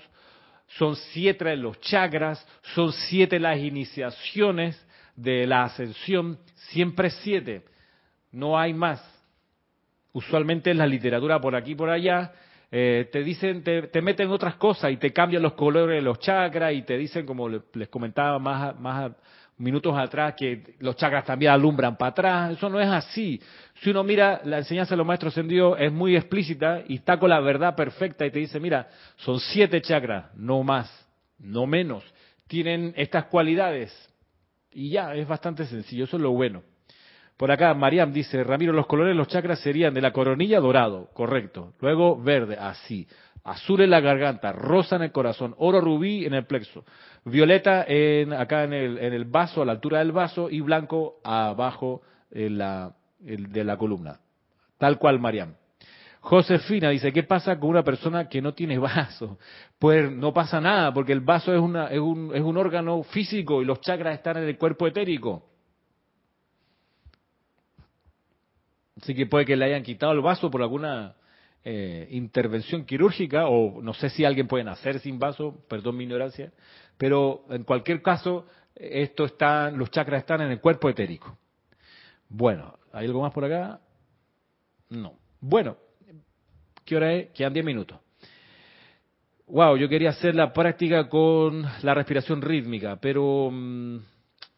[0.68, 2.46] son siete los chakras,
[2.76, 4.80] son siete las iniciaciones
[5.16, 6.38] de la ascensión,
[6.70, 7.66] siempre siete,
[8.32, 9.17] no hay más
[10.18, 12.32] usualmente en la literatura por aquí y por allá,
[12.72, 16.74] eh, te dicen, te, meten otras cosas y te cambian los colores de los chakras
[16.74, 19.12] y te dicen, como les comentaba más, más
[19.60, 22.58] minutos atrás, que los chakras también alumbran para atrás.
[22.58, 23.40] Eso no es así.
[23.76, 27.30] Si uno mira la enseñanza de los maestros ascendidos, es muy explícita y está con
[27.30, 30.90] la verdad perfecta y te dice, mira, son siete chakras, no más,
[31.38, 32.04] no menos.
[32.48, 33.94] Tienen estas cualidades.
[34.72, 36.64] Y ya, es bastante sencillo, eso es lo bueno.
[37.38, 41.10] Por acá, Mariam dice, Ramiro, los colores de los chakras serían de la coronilla dorado,
[41.14, 41.74] correcto.
[41.80, 43.08] Luego verde, así.
[43.44, 46.84] Azul en la garganta, rosa en el corazón, oro rubí en el plexo,
[47.24, 51.22] violeta en, acá en el, en el vaso, a la altura del vaso, y blanco
[51.24, 54.20] abajo en la, de la columna.
[54.78, 55.54] Tal cual, Mariam.
[56.20, 59.38] Josefina dice, ¿qué pasa con una persona que no tiene vaso?
[59.80, 63.62] Pues no pasa nada, porque el vaso es, una, es, un, es un órgano físico
[63.62, 65.57] y los chakras están en el cuerpo etérico.
[69.02, 71.16] Así que puede que le hayan quitado el vaso por alguna
[71.64, 76.52] eh, intervención quirúrgica o no sé si alguien puede nacer sin vaso, perdón mi ignorancia,
[76.98, 78.46] pero en cualquier caso
[78.76, 81.38] esto está, los chakras están en el cuerpo etérico.
[82.30, 83.80] Bueno, ¿hay algo más por acá?
[84.90, 85.14] No.
[85.40, 85.78] Bueno,
[86.86, 87.30] ¿qué hora es?
[87.32, 88.00] Quedan 10 minutos.
[89.48, 93.98] Wow, yo quería hacer la práctica con la respiración rítmica, pero mm,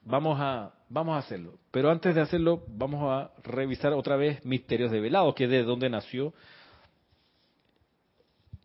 [0.04, 1.60] vamos a vamos a hacerlo.
[1.72, 5.64] Pero antes de hacerlo, vamos a revisar otra vez Misterios de Velado, que es de
[5.64, 6.34] donde nació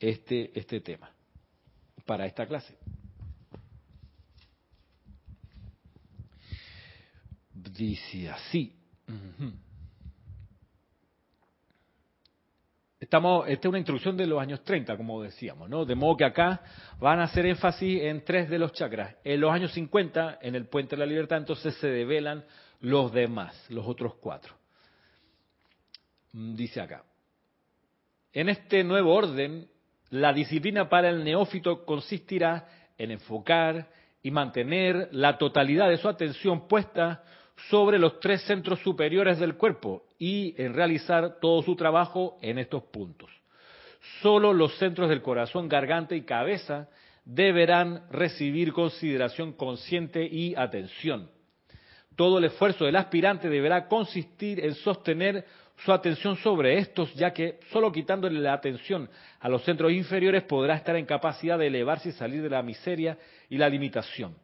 [0.01, 1.11] este, este tema
[2.07, 2.77] para esta clase.
[7.53, 8.77] Dice así.
[13.05, 15.85] Estamos, esta es una introducción de los años 30, como decíamos, ¿no?
[15.85, 16.63] De modo que acá
[16.99, 19.15] van a hacer énfasis en tres de los chakras.
[19.23, 22.47] En los años 50, en el Puente de la Libertad, entonces se develan
[22.81, 24.55] los demás, los otros cuatro.
[26.33, 27.05] Mm, dice acá.
[28.33, 29.69] En este nuevo orden,
[30.09, 33.87] la disciplina para el neófito consistirá en enfocar,
[34.25, 37.23] y mantener la totalidad de su atención puesta
[37.69, 42.83] sobre los tres centros superiores del cuerpo y en realizar todo su trabajo en estos
[42.85, 43.31] puntos.
[44.21, 46.89] Solo los centros del corazón, garganta y cabeza
[47.25, 51.31] deberán recibir consideración consciente y atención.
[52.17, 55.45] Todo el esfuerzo del aspirante deberá consistir en sostener
[55.79, 59.09] su atención sobre estos, ya que solo quitándole la atención
[59.41, 63.19] a los centros inferiores podrá estar en capacidad de elevarse y salir de la miseria
[63.49, 64.37] y la limitación.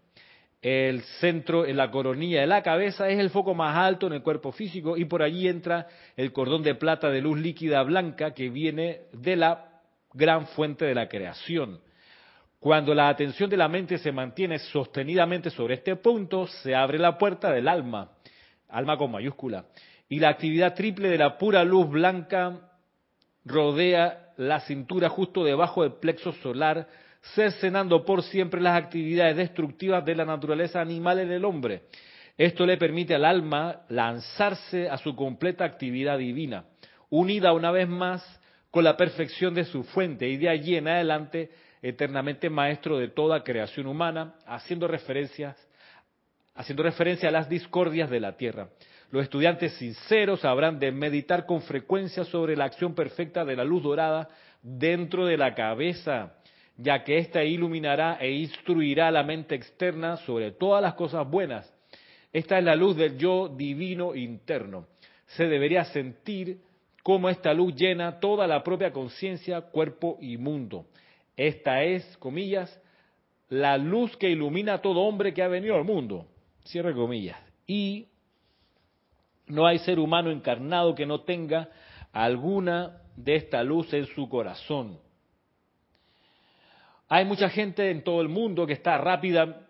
[0.62, 4.22] El centro en la coronilla de la cabeza es el foco más alto en el
[4.22, 5.86] cuerpo físico y por allí entra
[6.16, 9.80] el cordón de plata de luz líquida blanca que viene de la
[10.12, 11.80] gran fuente de la creación.
[12.58, 17.16] Cuando la atención de la mente se mantiene sostenidamente sobre este punto, se abre la
[17.16, 18.10] puerta del alma,
[18.68, 19.64] alma con mayúscula,
[20.10, 22.70] y la actividad triple de la pura luz blanca
[23.46, 26.86] rodea la cintura justo debajo del plexo solar,
[27.34, 31.82] cercenando por siempre las actividades destructivas de la naturaleza animal en el hombre.
[32.36, 36.64] Esto le permite al alma lanzarse a su completa actividad divina,
[37.10, 38.24] unida una vez más
[38.70, 41.50] con la perfección de su fuente y de allí en adelante
[41.82, 45.56] eternamente maestro de toda creación humana, haciendo referencias
[46.54, 48.68] haciendo referencia a las discordias de la tierra.
[49.10, 53.82] Los estudiantes sinceros habrán de meditar con frecuencia sobre la acción perfecta de la luz
[53.82, 54.28] dorada
[54.62, 56.34] dentro de la cabeza,
[56.82, 61.70] ya que ésta iluminará e instruirá la mente externa sobre todas las cosas buenas.
[62.32, 64.86] Esta es la luz del yo divino interno.
[65.26, 66.60] Se debería sentir
[67.02, 70.86] cómo esta luz llena toda la propia conciencia, cuerpo y mundo.
[71.36, 72.80] Esta es, comillas,
[73.48, 76.26] la luz que ilumina a todo hombre que ha venido al mundo.
[76.64, 77.38] Cierre comillas.
[77.66, 78.06] Y
[79.46, 81.68] no hay ser humano encarnado que no tenga
[82.12, 84.98] alguna de esta luz en su corazón.
[87.12, 89.66] Hay mucha gente en todo el mundo que está rápida,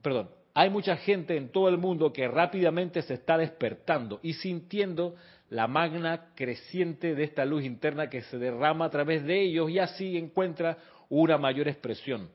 [0.00, 5.16] perdón, hay mucha gente en todo el mundo que rápidamente se está despertando y sintiendo
[5.50, 9.80] la magna creciente de esta luz interna que se derrama a través de ellos y
[9.80, 10.78] así encuentra
[11.08, 12.30] una mayor expresión.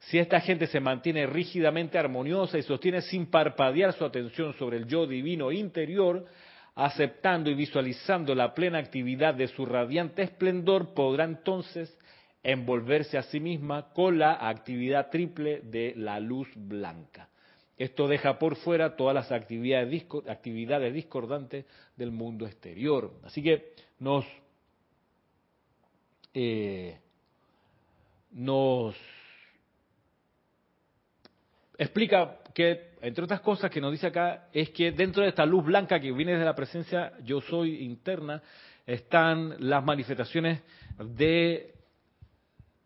[0.00, 4.88] Si esta gente se mantiene rígidamente armoniosa y sostiene sin parpadear su atención sobre el
[4.88, 6.26] yo divino interior,
[6.74, 11.96] aceptando y visualizando la plena actividad de su radiante esplendor, podrá entonces
[12.42, 17.28] envolverse a sí misma con la actividad triple de la luz blanca.
[17.76, 21.64] Esto deja por fuera todas las actividades, actividades discordantes
[21.96, 23.12] del mundo exterior.
[23.22, 23.72] Así que
[26.34, 26.98] eh,
[28.32, 28.96] nos
[31.76, 35.64] explica que, entre otras cosas que nos dice acá, es que dentro de esta luz
[35.64, 38.42] blanca que viene de la presencia yo soy interna,
[38.84, 40.62] están las manifestaciones
[40.98, 41.77] de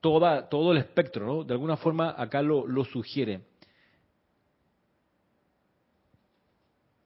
[0.03, 1.45] toda, todo el espectro, ¿no?
[1.45, 3.41] De alguna forma acá lo, lo sugiere.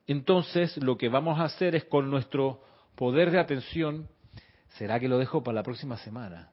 [0.09, 2.62] Entonces, lo que vamos a hacer es con nuestro
[2.97, 4.09] poder de atención,
[4.70, 6.51] ¿será que lo dejo para la próxima semana?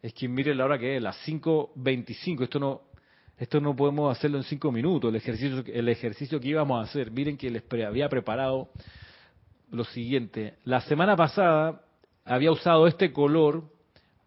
[0.00, 2.82] Es que mire la hora que es, las 5.25, esto no,
[3.36, 7.10] esto no podemos hacerlo en cinco minutos, el ejercicio, el ejercicio que íbamos a hacer.
[7.10, 8.70] Miren que les había preparado
[9.70, 10.54] lo siguiente.
[10.64, 11.82] La semana pasada
[12.24, 13.75] había usado este color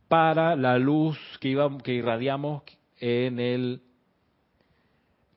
[0.09, 2.63] para la luz que, que irradiamos
[2.97, 3.81] en el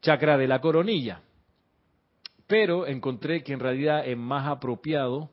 [0.01, 1.21] chakra de la coronilla.
[2.49, 5.31] Pero encontré que en realidad es más apropiado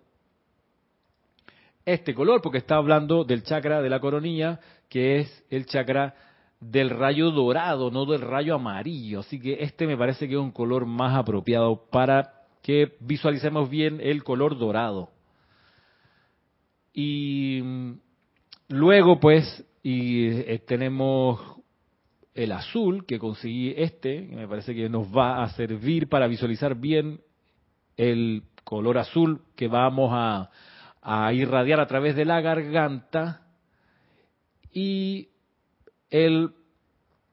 [1.86, 4.60] este color, porque está hablando del chakra de la coronilla,
[4.90, 6.14] que es el chakra
[6.60, 9.22] del rayo dorado, no del rayo amarillo.
[9.22, 14.00] Así que este me parece que es un color más apropiado para que visualicemos bien
[14.02, 15.10] el color dorado.
[16.94, 17.94] Y mm,
[18.70, 21.40] luego pues y eh, tenemos
[22.34, 26.76] el azul que conseguí este, que me parece que nos va a servir para visualizar
[26.76, 27.22] bien
[27.98, 30.50] el color azul que vamos a,
[31.02, 33.42] a irradiar a través de la garganta
[34.72, 35.30] y
[36.10, 36.52] el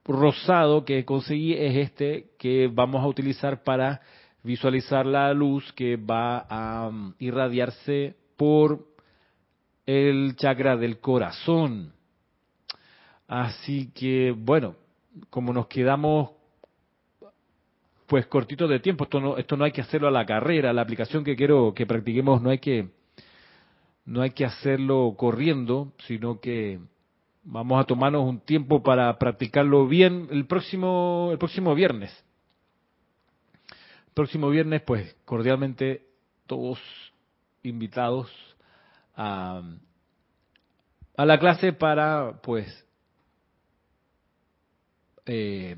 [0.04, 4.00] rosado que conseguí es este que vamos a utilizar para
[4.42, 8.95] visualizar la luz que va a um, irradiarse por
[9.86, 11.92] el chakra del corazón.
[13.26, 14.74] Así que, bueno,
[15.30, 16.32] como nos quedamos
[18.06, 20.82] pues cortitos de tiempo, esto no, esto no hay que hacerlo a la carrera, la
[20.82, 22.88] aplicación que quiero que practiquemos no hay que,
[24.04, 26.78] no hay que hacerlo corriendo, sino que
[27.48, 32.10] Vamos a tomarnos un tiempo para practicarlo bien el próximo, el próximo viernes.
[33.70, 36.08] El próximo viernes, pues, cordialmente
[36.48, 36.80] todos
[37.62, 38.28] invitados
[39.16, 39.62] a,
[41.16, 42.86] la clase para, pues,
[45.24, 45.76] eh,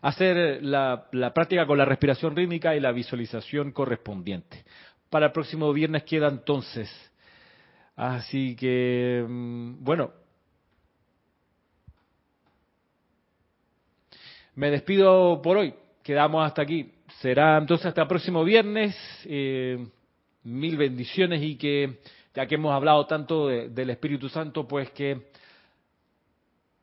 [0.00, 4.64] hacer la, la práctica con la respiración rítmica y la visualización correspondiente.
[5.10, 6.88] Para el próximo viernes queda entonces.
[7.96, 10.12] Así que, mm, bueno,
[14.54, 15.74] me despido por hoy.
[16.02, 16.92] Quedamos hasta aquí.
[17.20, 18.96] Será entonces hasta el próximo viernes.
[19.24, 19.86] Eh,
[20.44, 22.00] mil bendiciones y que,
[22.34, 25.30] ya que hemos hablado tanto del Espíritu Santo, pues que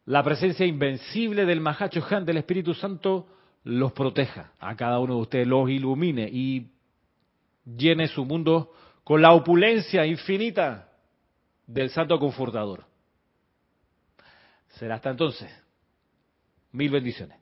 [0.06, 3.28] la presencia invencible del Mahacho Han, del Espíritu Santo,
[3.64, 6.72] los proteja a cada uno de ustedes, los ilumine y
[7.66, 8.72] llene su mundo
[9.04, 10.90] con la opulencia infinita
[11.66, 12.86] del Santo Confortador.
[14.70, 15.52] Será hasta entonces.
[16.72, 17.38] Mil bendiciones.